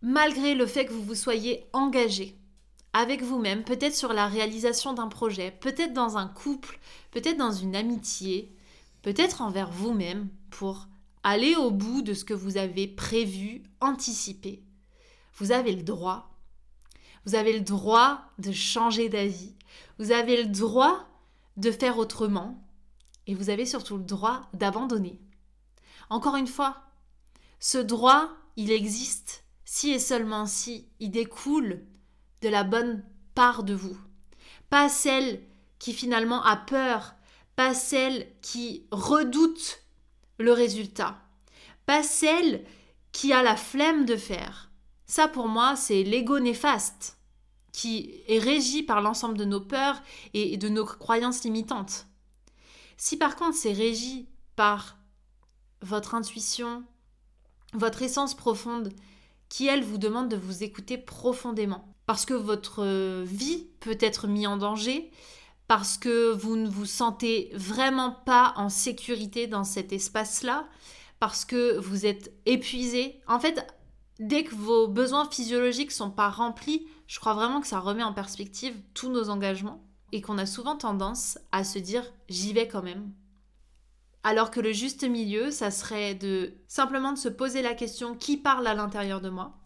malgré 0.00 0.54
le 0.54 0.66
fait 0.66 0.86
que 0.86 0.92
vous 0.92 1.02
vous 1.02 1.14
soyez 1.16 1.66
engagé 1.72 2.38
avec 2.92 3.22
vous-même, 3.22 3.64
peut-être 3.64 3.94
sur 3.94 4.12
la 4.12 4.28
réalisation 4.28 4.92
d'un 4.92 5.08
projet, 5.08 5.50
peut-être 5.50 5.92
dans 5.92 6.18
un 6.18 6.28
couple, 6.28 6.78
peut-être 7.10 7.36
dans 7.36 7.52
une 7.52 7.76
amitié, 7.76 8.56
peut-être 9.02 9.42
envers 9.42 9.70
vous-même 9.70 10.28
pour 10.50 10.88
aller 11.22 11.56
au 11.56 11.70
bout 11.70 12.02
de 12.02 12.14
ce 12.14 12.24
que 12.24 12.34
vous 12.34 12.56
avez 12.56 12.86
prévu, 12.86 13.62
anticipé. 13.80 14.62
Vous 15.36 15.52
avez 15.52 15.74
le 15.74 15.82
droit. 15.82 16.34
Vous 17.24 17.34
avez 17.34 17.52
le 17.52 17.60
droit 17.60 18.22
de 18.38 18.52
changer 18.52 19.08
d'avis. 19.08 19.54
Vous 19.98 20.12
avez 20.12 20.42
le 20.42 20.48
droit 20.48 21.06
de 21.56 21.70
faire 21.70 21.98
autrement. 21.98 22.62
Et 23.26 23.34
vous 23.34 23.50
avez 23.50 23.66
surtout 23.66 23.98
le 23.98 24.04
droit 24.04 24.48
d'abandonner. 24.54 25.20
Encore 26.10 26.36
une 26.36 26.46
fois, 26.46 26.78
ce 27.60 27.78
droit, 27.78 28.30
il 28.56 28.70
existe 28.70 29.44
si 29.64 29.90
et 29.90 29.98
seulement 29.98 30.46
si 30.46 30.88
il 31.00 31.10
découle 31.10 31.84
de 32.40 32.48
la 32.48 32.64
bonne 32.64 33.04
part 33.34 33.64
de 33.64 33.74
vous. 33.74 33.98
Pas 34.70 34.88
celle 34.88 35.42
qui 35.78 35.92
finalement 35.92 36.42
a 36.42 36.56
peur 36.56 37.14
pas 37.58 37.74
celle 37.74 38.28
qui 38.40 38.86
redoute 38.92 39.82
le 40.38 40.52
résultat, 40.52 41.18
pas 41.86 42.04
celle 42.04 42.64
qui 43.10 43.32
a 43.32 43.42
la 43.42 43.56
flemme 43.56 44.04
de 44.04 44.14
faire. 44.14 44.70
Ça 45.06 45.26
pour 45.26 45.48
moi, 45.48 45.74
c'est 45.74 46.04
l'ego 46.04 46.38
néfaste 46.38 47.18
qui 47.72 48.22
est 48.28 48.38
régi 48.38 48.84
par 48.84 49.00
l'ensemble 49.00 49.36
de 49.36 49.44
nos 49.44 49.60
peurs 49.60 50.00
et 50.34 50.56
de 50.56 50.68
nos 50.68 50.84
croyances 50.84 51.42
limitantes. 51.42 52.06
Si 52.96 53.16
par 53.16 53.34
contre 53.34 53.56
c'est 53.56 53.72
régi 53.72 54.28
par 54.54 54.96
votre 55.82 56.14
intuition, 56.14 56.84
votre 57.72 58.02
essence 58.02 58.36
profonde, 58.36 58.92
qui 59.48 59.66
elle 59.66 59.82
vous 59.82 59.98
demande 59.98 60.28
de 60.28 60.36
vous 60.36 60.62
écouter 60.62 60.96
profondément, 60.96 61.92
parce 62.06 62.24
que 62.24 62.34
votre 62.34 63.24
vie 63.24 63.66
peut 63.80 63.98
être 63.98 64.28
mise 64.28 64.46
en 64.46 64.58
danger 64.58 65.10
parce 65.68 65.98
que 65.98 66.32
vous 66.32 66.56
ne 66.56 66.68
vous 66.68 66.86
sentez 66.86 67.50
vraiment 67.54 68.10
pas 68.10 68.54
en 68.56 68.70
sécurité 68.70 69.46
dans 69.46 69.64
cet 69.64 69.92
espace-là, 69.92 70.66
parce 71.20 71.44
que 71.44 71.78
vous 71.78 72.06
êtes 72.06 72.32
épuisé. 72.46 73.20
En 73.26 73.38
fait, 73.38 73.66
dès 74.18 74.44
que 74.44 74.54
vos 74.54 74.88
besoins 74.88 75.28
physiologiques 75.30 75.92
sont 75.92 76.10
pas 76.10 76.30
remplis, 76.30 76.86
je 77.06 77.20
crois 77.20 77.34
vraiment 77.34 77.60
que 77.60 77.66
ça 77.66 77.80
remet 77.80 78.02
en 78.02 78.14
perspective 78.14 78.74
tous 78.94 79.10
nos 79.10 79.28
engagements 79.28 79.84
et 80.12 80.22
qu'on 80.22 80.38
a 80.38 80.46
souvent 80.46 80.76
tendance 80.76 81.38
à 81.52 81.64
se 81.64 81.78
dire 81.78 82.04
j'y 82.30 82.54
vais 82.54 82.66
quand 82.66 82.82
même. 82.82 83.12
Alors 84.22 84.50
que 84.50 84.60
le 84.60 84.72
juste 84.72 85.04
milieu, 85.04 85.50
ça 85.50 85.70
serait 85.70 86.14
de 86.14 86.54
simplement 86.66 87.12
de 87.12 87.18
se 87.18 87.28
poser 87.28 87.60
la 87.60 87.74
question 87.74 88.14
qui 88.14 88.36
parle 88.36 88.66
à 88.66 88.74
l'intérieur 88.74 89.20
de 89.20 89.28
moi, 89.28 89.58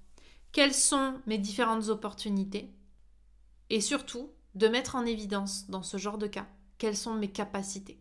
quelles 0.50 0.74
sont 0.74 1.14
mes 1.26 1.38
différentes 1.38 1.88
opportunités? 1.88 2.70
Et 3.70 3.80
surtout 3.80 4.30
de 4.54 4.68
mettre 4.68 4.96
en 4.96 5.04
évidence 5.04 5.68
dans 5.68 5.82
ce 5.82 5.96
genre 5.96 6.18
de 6.18 6.26
cas 6.26 6.46
quelles 6.78 6.96
sont 6.96 7.14
mes 7.14 7.30
capacités. 7.30 7.98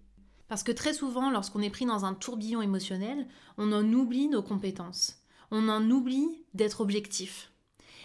Parce 0.47 0.63
que 0.63 0.71
très 0.71 0.93
souvent, 0.93 1.29
lorsqu'on 1.29 1.61
est 1.61 1.69
pris 1.69 1.85
dans 1.85 2.03
un 2.03 2.13
tourbillon 2.13 2.61
émotionnel, 2.61 3.27
on 3.57 3.71
en 3.71 3.93
oublie 3.93 4.27
nos 4.27 4.41
compétences, 4.41 5.21
on 5.51 5.69
en 5.69 5.89
oublie 5.89 6.43
d'être 6.53 6.81
objectif. 6.81 7.51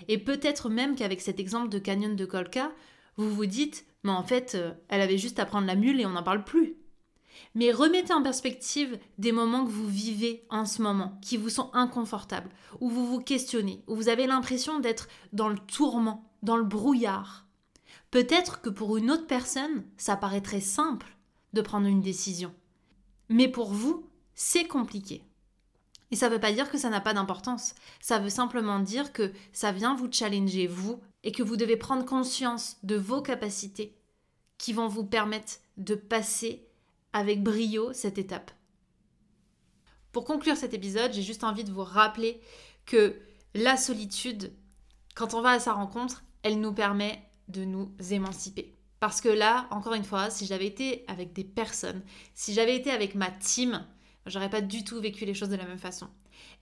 Et 0.09 0.19
peut-être 0.19 0.69
même 0.69 0.95
qu'avec 0.95 1.21
cet 1.21 1.41
exemple 1.41 1.71
de 1.71 1.79
canyon 1.79 2.15
de 2.15 2.25
Colca, 2.25 2.73
vous 3.17 3.35
vous 3.35 3.47
dites, 3.47 3.87
mais 4.05 4.13
en 4.13 4.23
fait, 4.23 4.55
euh, 4.55 4.73
elle 4.89 5.01
avait 5.01 5.19
juste 5.19 5.39
à 5.39 5.47
prendre 5.47 5.67
la 5.67 5.75
mule 5.75 6.01
et 6.01 6.07
on 6.07 6.11
n'en 6.11 6.23
parle 6.23 6.45
plus. 6.45 6.77
Mais 7.55 7.73
remettez 7.73 8.13
en 8.13 8.23
perspective 8.23 8.99
des 9.19 9.33
moments 9.33 9.65
que 9.65 9.71
vous 9.71 9.89
vivez 9.89 10.45
en 10.51 10.67
ce 10.67 10.83
moment, 10.83 11.19
qui 11.23 11.37
vous 11.37 11.49
sont 11.49 11.71
inconfortables, 11.73 12.51
où 12.81 12.91
vous 12.91 13.07
vous 13.07 13.21
questionnez, 13.21 13.83
où 13.87 13.97
vous 13.97 14.09
avez 14.09 14.27
l'impression 14.27 14.79
d'être 14.79 15.09
dans 15.33 15.49
le 15.49 15.59
tourment, 15.59 16.31
dans 16.43 16.57
le 16.57 16.65
brouillard. 16.65 17.46
Peut-être 18.11 18.61
que 18.61 18.71
pour 18.71 18.97
une 18.97 19.11
autre 19.11 19.27
personne, 19.27 19.85
ça 19.97 20.16
paraîtrait 20.16 20.61
simple 20.61 21.16
de 21.53 21.61
prendre 21.61 21.87
une 21.87 22.01
décision. 22.01 22.55
Mais 23.29 23.49
pour 23.49 23.73
vous, 23.73 24.09
c'est 24.35 24.66
compliqué. 24.66 25.25
Et 26.11 26.16
ça 26.16 26.29
ne 26.29 26.35
veut 26.35 26.40
pas 26.40 26.53
dire 26.53 26.71
que 26.71 26.79
ça 26.79 26.90
n'a 26.90 27.01
pas 27.01 27.14
d'importance. 27.14 27.75
Ça 28.01 28.19
veut 28.19 28.31
simplement 28.31 28.79
dire 28.79 29.12
que 29.12 29.33
ça 29.53 29.73
vient 29.73 29.97
vous 29.97 30.11
challenger, 30.11 30.66
vous, 30.66 31.01
et 31.25 31.33
que 31.33 31.42
vous 31.42 31.57
devez 31.57 31.77
prendre 31.77 32.05
conscience 32.05 32.77
de 32.85 32.97
vos 32.97 33.23
capacités 33.23 33.97
qui 34.59 34.73
vont 34.73 34.87
vous 34.88 35.05
permettre 35.05 35.55
de 35.77 35.95
passer 35.95 36.69
avec 37.12 37.42
brio 37.42 37.92
cette 37.92 38.19
étape. 38.19 38.53
Pour 40.12 40.25
conclure 40.25 40.57
cet 40.57 40.73
épisode, 40.73 41.12
j'ai 41.12 41.23
juste 41.23 41.45
envie 41.45 41.64
de 41.64 41.73
vous 41.73 41.83
rappeler 41.83 42.40
que 42.87 43.21
la 43.55 43.77
solitude, 43.77 44.53
quand 45.14 45.35
on 45.35 45.42
va 45.42 45.51
à 45.51 45.61
sa 45.61 45.73
rencontre, 45.73 46.23
elle 46.42 46.61
nous 46.61 46.73
permet 46.73 47.26
de 47.49 47.65
nous 47.65 47.91
émanciper. 48.11 48.75
Parce 49.01 49.21
que 49.21 49.29
là, 49.29 49.67
encore 49.71 49.95
une 49.95 50.05
fois, 50.05 50.31
si 50.31 50.47
j'avais 50.47 50.67
été 50.67 51.05
avec 51.07 51.33
des 51.33 51.45
personnes, 51.45 52.03
si 52.35 52.55
j'avais 52.55 52.77
été 52.77 52.91
avec 52.91 53.15
ma 53.15 53.31
team, 53.31 53.85
j'aurais 54.27 54.51
pas 54.51 54.63
du 54.63 54.85
tout 54.85 55.01
vécu 55.01 55.25
les 55.25 55.35
choses 55.35 55.51
de 55.51 55.57
la 55.57 55.67
même 55.67 55.79
façon. 55.79 56.09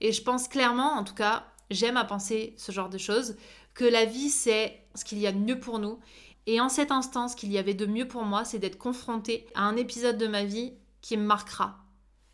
Et 0.01 0.11
je 0.11 0.21
pense 0.21 0.47
clairement, 0.47 0.93
en 0.93 1.03
tout 1.03 1.15
cas, 1.15 1.47
j'aime 1.69 1.97
à 1.97 2.05
penser 2.05 2.53
ce 2.57 2.71
genre 2.71 2.89
de 2.89 2.97
choses, 2.97 3.35
que 3.73 3.85
la 3.85 4.05
vie 4.05 4.29
c'est 4.29 4.85
ce 4.95 5.05
qu'il 5.05 5.19
y 5.19 5.27
a 5.27 5.31
de 5.31 5.37
mieux 5.37 5.59
pour 5.59 5.79
nous. 5.79 5.99
Et 6.47 6.61
en 6.61 6.69
cet 6.69 6.91
instant, 6.91 7.27
ce 7.27 7.35
qu'il 7.35 7.51
y 7.51 7.57
avait 7.57 7.73
de 7.73 7.85
mieux 7.85 8.07
pour 8.07 8.23
moi, 8.23 8.45
c'est 8.45 8.59
d'être 8.59 8.77
confrontée 8.77 9.47
à 9.55 9.63
un 9.63 9.75
épisode 9.75 10.17
de 10.17 10.27
ma 10.27 10.43
vie 10.43 10.73
qui 11.01 11.17
me 11.17 11.25
marquera. 11.25 11.77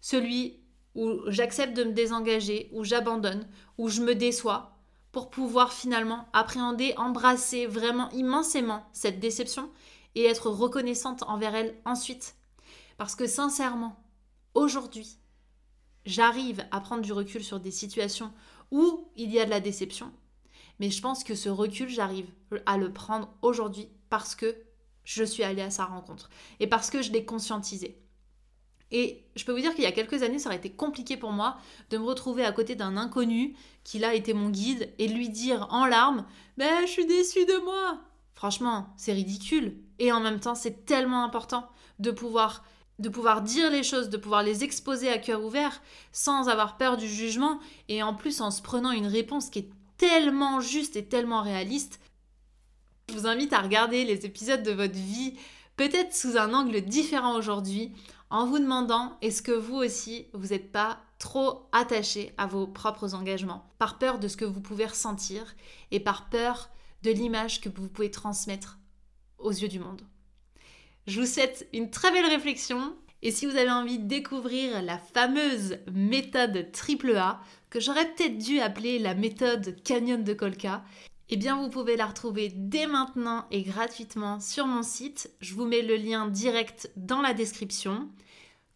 Celui 0.01 0.59
où 0.95 1.21
j'accepte 1.27 1.75
de 1.75 1.83
me 1.83 1.93
désengager, 1.93 2.69
où 2.73 2.83
j'abandonne, 2.83 3.47
où 3.77 3.87
je 3.87 4.01
me 4.01 4.15
déçois, 4.15 4.80
pour 5.11 5.29
pouvoir 5.29 5.73
finalement 5.73 6.27
appréhender, 6.33 6.93
embrasser 6.97 7.65
vraiment 7.65 8.09
immensément 8.11 8.85
cette 8.93 9.19
déception 9.19 9.69
et 10.15 10.25
être 10.25 10.49
reconnaissante 10.49 11.23
envers 11.23 11.55
elle 11.55 11.75
ensuite. 11.85 12.35
Parce 12.97 13.15
que 13.15 13.27
sincèrement, 13.27 14.01
aujourd'hui, 14.53 15.17
j'arrive 16.05 16.65
à 16.71 16.79
prendre 16.79 17.01
du 17.01 17.13
recul 17.13 17.43
sur 17.43 17.59
des 17.59 17.71
situations 17.71 18.31
où 18.71 19.09
il 19.15 19.31
y 19.31 19.39
a 19.39 19.45
de 19.45 19.49
la 19.49 19.59
déception. 19.59 20.11
Mais 20.79 20.89
je 20.89 21.01
pense 21.01 21.23
que 21.23 21.35
ce 21.35 21.49
recul, 21.49 21.89
j'arrive 21.89 22.29
à 22.65 22.77
le 22.77 22.91
prendre 22.91 23.29
aujourd'hui 23.41 23.89
parce 24.09 24.35
que 24.35 24.55
je 25.03 25.23
suis 25.23 25.43
allée 25.43 25.61
à 25.61 25.71
sa 25.71 25.85
rencontre 25.85 26.29
et 26.59 26.67
parce 26.67 26.89
que 26.89 27.01
je 27.01 27.11
l'ai 27.11 27.25
conscientisé. 27.25 28.01
Et 28.91 29.23
je 29.35 29.45
peux 29.45 29.53
vous 29.53 29.61
dire 29.61 29.73
qu'il 29.73 29.83
y 29.83 29.87
a 29.87 29.91
quelques 29.91 30.21
années, 30.23 30.39
ça 30.39 30.49
aurait 30.49 30.57
été 30.57 30.71
compliqué 30.71 31.17
pour 31.17 31.31
moi 31.31 31.57
de 31.89 31.97
me 31.97 32.03
retrouver 32.03 32.43
à 32.43 32.51
côté 32.51 32.75
d'un 32.75 32.97
inconnu 32.97 33.55
qui 33.83 33.99
là 33.99 34.13
était 34.13 34.33
mon 34.33 34.49
guide 34.49 34.91
et 34.99 35.07
lui 35.07 35.29
dire 35.29 35.67
en 35.71 35.85
larmes 35.85 36.25
Ben, 36.57 36.85
je 36.85 36.91
suis 36.91 37.05
déçue 37.05 37.45
de 37.45 37.63
moi 37.63 38.01
Franchement, 38.33 38.87
c'est 38.97 39.13
ridicule. 39.13 39.77
Et 39.99 40.11
en 40.11 40.19
même 40.19 40.39
temps, 40.39 40.55
c'est 40.55 40.85
tellement 40.85 41.23
important 41.23 41.69
de 41.99 42.11
pouvoir 42.11 42.63
de 42.99 43.09
pouvoir 43.09 43.41
dire 43.41 43.71
les 43.71 43.81
choses, 43.81 44.09
de 44.09 44.17
pouvoir 44.17 44.43
les 44.43 44.63
exposer 44.63 45.09
à 45.09 45.17
cœur 45.17 45.43
ouvert 45.43 45.81
sans 46.11 46.49
avoir 46.49 46.77
peur 46.77 46.97
du 46.97 47.07
jugement 47.07 47.59
et 47.89 48.03
en 48.03 48.13
plus 48.13 48.41
en 48.41 48.51
se 48.51 48.61
prenant 48.61 48.91
une 48.91 49.07
réponse 49.07 49.49
qui 49.49 49.59
est 49.59 49.69
tellement 49.97 50.59
juste 50.59 50.95
et 50.95 51.05
tellement 51.05 51.41
réaliste. 51.41 51.99
Je 53.09 53.15
vous 53.15 53.27
invite 53.27 53.53
à 53.53 53.61
regarder 53.61 54.05
les 54.05 54.25
épisodes 54.25 54.61
de 54.61 54.71
votre 54.71 54.93
vie 54.93 55.33
peut-être 55.77 56.15
sous 56.15 56.37
un 56.37 56.53
angle 56.53 56.81
différent 56.81 57.35
aujourd'hui 57.35 57.91
en 58.31 58.45
vous 58.45 58.59
demandant 58.59 59.17
est-ce 59.21 59.41
que 59.41 59.51
vous 59.51 59.75
aussi 59.75 60.27
vous 60.33 60.47
n'êtes 60.47 60.71
pas 60.71 60.99
trop 61.19 61.67
attaché 61.73 62.33
à 62.37 62.47
vos 62.47 62.65
propres 62.65 63.13
engagements? 63.13 63.69
Par 63.77 63.99
peur 63.99 64.19
de 64.19 64.27
ce 64.27 64.37
que 64.37 64.45
vous 64.45 64.61
pouvez 64.61 64.85
ressentir 64.85 65.53
et 65.91 65.99
par 65.99 66.29
peur 66.29 66.69
de 67.03 67.11
l'image 67.11 67.61
que 67.61 67.69
vous 67.69 67.89
pouvez 67.89 68.09
transmettre 68.09 68.79
aux 69.37 69.51
yeux 69.51 69.67
du 69.67 69.79
monde. 69.79 70.01
Je 71.07 71.19
vous 71.19 71.27
souhaite 71.27 71.67
une 71.73 71.91
très 71.91 72.11
belle 72.11 72.25
réflexion 72.25 72.95
et 73.21 73.31
si 73.31 73.45
vous 73.45 73.57
avez 73.57 73.69
envie 73.69 73.99
de 73.99 74.07
découvrir 74.07 74.81
la 74.81 74.97
fameuse 74.97 75.77
méthode 75.91 76.71
AAA, 76.73 77.39
que 77.69 77.79
j'aurais 77.79 78.11
peut-être 78.13 78.37
dû 78.37 78.59
appeler 78.59 78.97
la 78.97 79.13
méthode 79.13 79.75
Canyon 79.83 80.23
de 80.23 80.33
Colca, 80.33 80.83
eh 81.31 81.37
bien 81.37 81.55
vous 81.55 81.69
pouvez 81.69 81.95
la 81.95 82.07
retrouver 82.07 82.51
dès 82.53 82.87
maintenant 82.87 83.45
et 83.51 83.63
gratuitement 83.63 84.39
sur 84.41 84.67
mon 84.67 84.83
site. 84.83 85.31
Je 85.39 85.53
vous 85.53 85.65
mets 85.65 85.81
le 85.81 85.95
lien 85.95 86.27
direct 86.27 86.91
dans 86.97 87.21
la 87.21 87.33
description. 87.33 88.09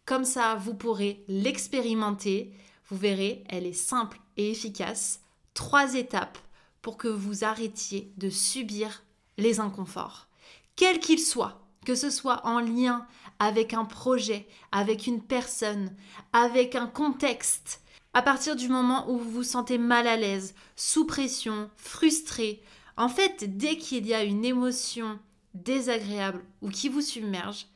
Comme 0.06 0.24
ça, 0.24 0.54
vous 0.54 0.74
pourrez 0.74 1.22
l'expérimenter. 1.28 2.52
Vous 2.88 2.96
verrez, 2.96 3.44
elle 3.48 3.66
est 3.66 3.72
simple 3.72 4.18
et 4.36 4.50
efficace. 4.50 5.20
Trois 5.52 5.94
étapes 5.94 6.38
pour 6.80 6.96
que 6.96 7.08
vous 7.08 7.44
arrêtiez 7.44 8.12
de 8.16 8.30
subir 8.30 9.02
les 9.38 9.60
inconforts, 9.60 10.28
quels 10.76 11.00
qu'ils 11.00 11.20
soient 11.20 11.66
que 11.86 11.94
ce 11.94 12.10
soit 12.10 12.44
en 12.44 12.58
lien 12.58 13.06
avec 13.38 13.72
un 13.72 13.84
projet, 13.84 14.48
avec 14.72 15.06
une 15.06 15.22
personne, 15.22 15.94
avec 16.32 16.74
un 16.74 16.88
contexte. 16.88 17.80
À 18.16 18.22
partir 18.22 18.56
du 18.56 18.70
moment 18.70 19.10
où 19.10 19.18
vous 19.18 19.30
vous 19.30 19.42
sentez 19.42 19.76
mal 19.76 20.06
à 20.06 20.16
l'aise, 20.16 20.54
sous 20.74 21.04
pression, 21.04 21.68
frustré, 21.76 22.62
en 22.96 23.10
fait, 23.10 23.58
dès 23.58 23.76
qu'il 23.76 24.06
y 24.06 24.14
a 24.14 24.24
une 24.24 24.42
émotion 24.42 25.18
désagréable 25.52 26.42
ou 26.62 26.70
qui 26.70 26.88
vous 26.88 27.02
submerge, 27.02 27.66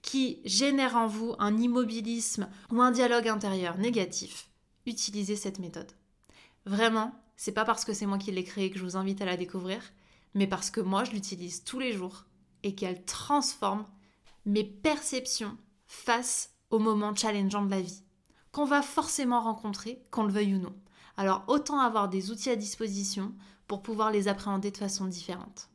qui 0.00 0.40
génère 0.46 0.96
en 0.96 1.06
vous 1.06 1.34
un 1.38 1.58
immobilisme 1.58 2.48
ou 2.70 2.80
un 2.80 2.92
dialogue 2.92 3.28
intérieur 3.28 3.76
négatif, 3.76 4.48
utilisez 4.86 5.36
cette 5.36 5.58
méthode. 5.58 5.92
Vraiment, 6.64 7.14
c'est 7.36 7.52
pas 7.52 7.66
parce 7.66 7.84
que 7.84 7.92
c'est 7.92 8.06
moi 8.06 8.16
qui 8.16 8.32
l'ai 8.32 8.42
créée 8.44 8.70
que 8.70 8.78
je 8.78 8.84
vous 8.84 8.96
invite 8.96 9.20
à 9.20 9.26
la 9.26 9.36
découvrir, 9.36 9.82
mais 10.32 10.46
parce 10.46 10.70
que 10.70 10.80
moi 10.80 11.04
je 11.04 11.10
l'utilise 11.10 11.62
tous 11.62 11.78
les 11.78 11.92
jours 11.92 12.24
et 12.62 12.74
qu'elle 12.74 13.04
transforme 13.04 13.84
mes 14.46 14.64
perceptions 14.64 15.58
face 15.86 16.54
aux 16.70 16.78
moments 16.78 17.14
challengeants 17.14 17.66
de 17.66 17.70
la 17.70 17.82
vie, 17.82 18.02
qu'on 18.52 18.64
va 18.64 18.82
forcément 18.82 19.40
rencontrer, 19.40 20.02
qu'on 20.10 20.24
le 20.24 20.32
veuille 20.32 20.54
ou 20.54 20.58
non. 20.58 20.74
Alors 21.16 21.44
autant 21.48 21.80
avoir 21.80 22.08
des 22.08 22.30
outils 22.30 22.50
à 22.50 22.56
disposition 22.56 23.32
pour 23.66 23.82
pouvoir 23.82 24.10
les 24.10 24.28
appréhender 24.28 24.70
de 24.70 24.76
façon 24.76 25.06
différente. 25.06 25.68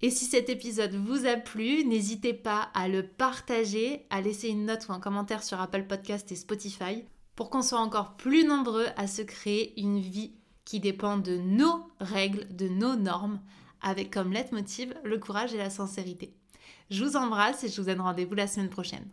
Et 0.00 0.10
si 0.10 0.24
cet 0.26 0.48
épisode 0.48 0.94
vous 0.94 1.26
a 1.26 1.36
plu, 1.36 1.84
n'hésitez 1.84 2.34
pas 2.34 2.68
à 2.74 2.88
le 2.88 3.06
partager, 3.06 4.06
à 4.10 4.20
laisser 4.20 4.48
une 4.48 4.66
note 4.66 4.86
ou 4.88 4.92
un 4.92 5.00
commentaire 5.00 5.42
sur 5.42 5.60
Apple 5.60 5.84
Podcast 5.84 6.30
et 6.32 6.36
Spotify 6.36 7.04
pour 7.36 7.50
qu'on 7.50 7.62
soit 7.62 7.80
encore 7.80 8.16
plus 8.16 8.44
nombreux 8.44 8.86
à 8.96 9.06
se 9.06 9.22
créer 9.22 9.80
une 9.80 10.00
vie 10.00 10.34
qui 10.64 10.80
dépend 10.80 11.16
de 11.16 11.36
nos 11.36 11.86
règles, 12.00 12.46
de 12.54 12.68
nos 12.68 12.96
normes, 12.96 13.40
avec 13.80 14.12
comme 14.12 14.32
leitmotiv 14.32 14.94
le 15.04 15.18
courage 15.18 15.54
et 15.54 15.58
la 15.58 15.70
sincérité. 15.70 16.34
Je 16.90 17.04
vous 17.04 17.16
embrasse 17.16 17.64
et 17.64 17.68
je 17.68 17.80
vous 17.80 17.86
donne 17.86 18.00
rendez-vous 18.00 18.34
la 18.34 18.46
semaine 18.46 18.70
prochaine. 18.70 19.08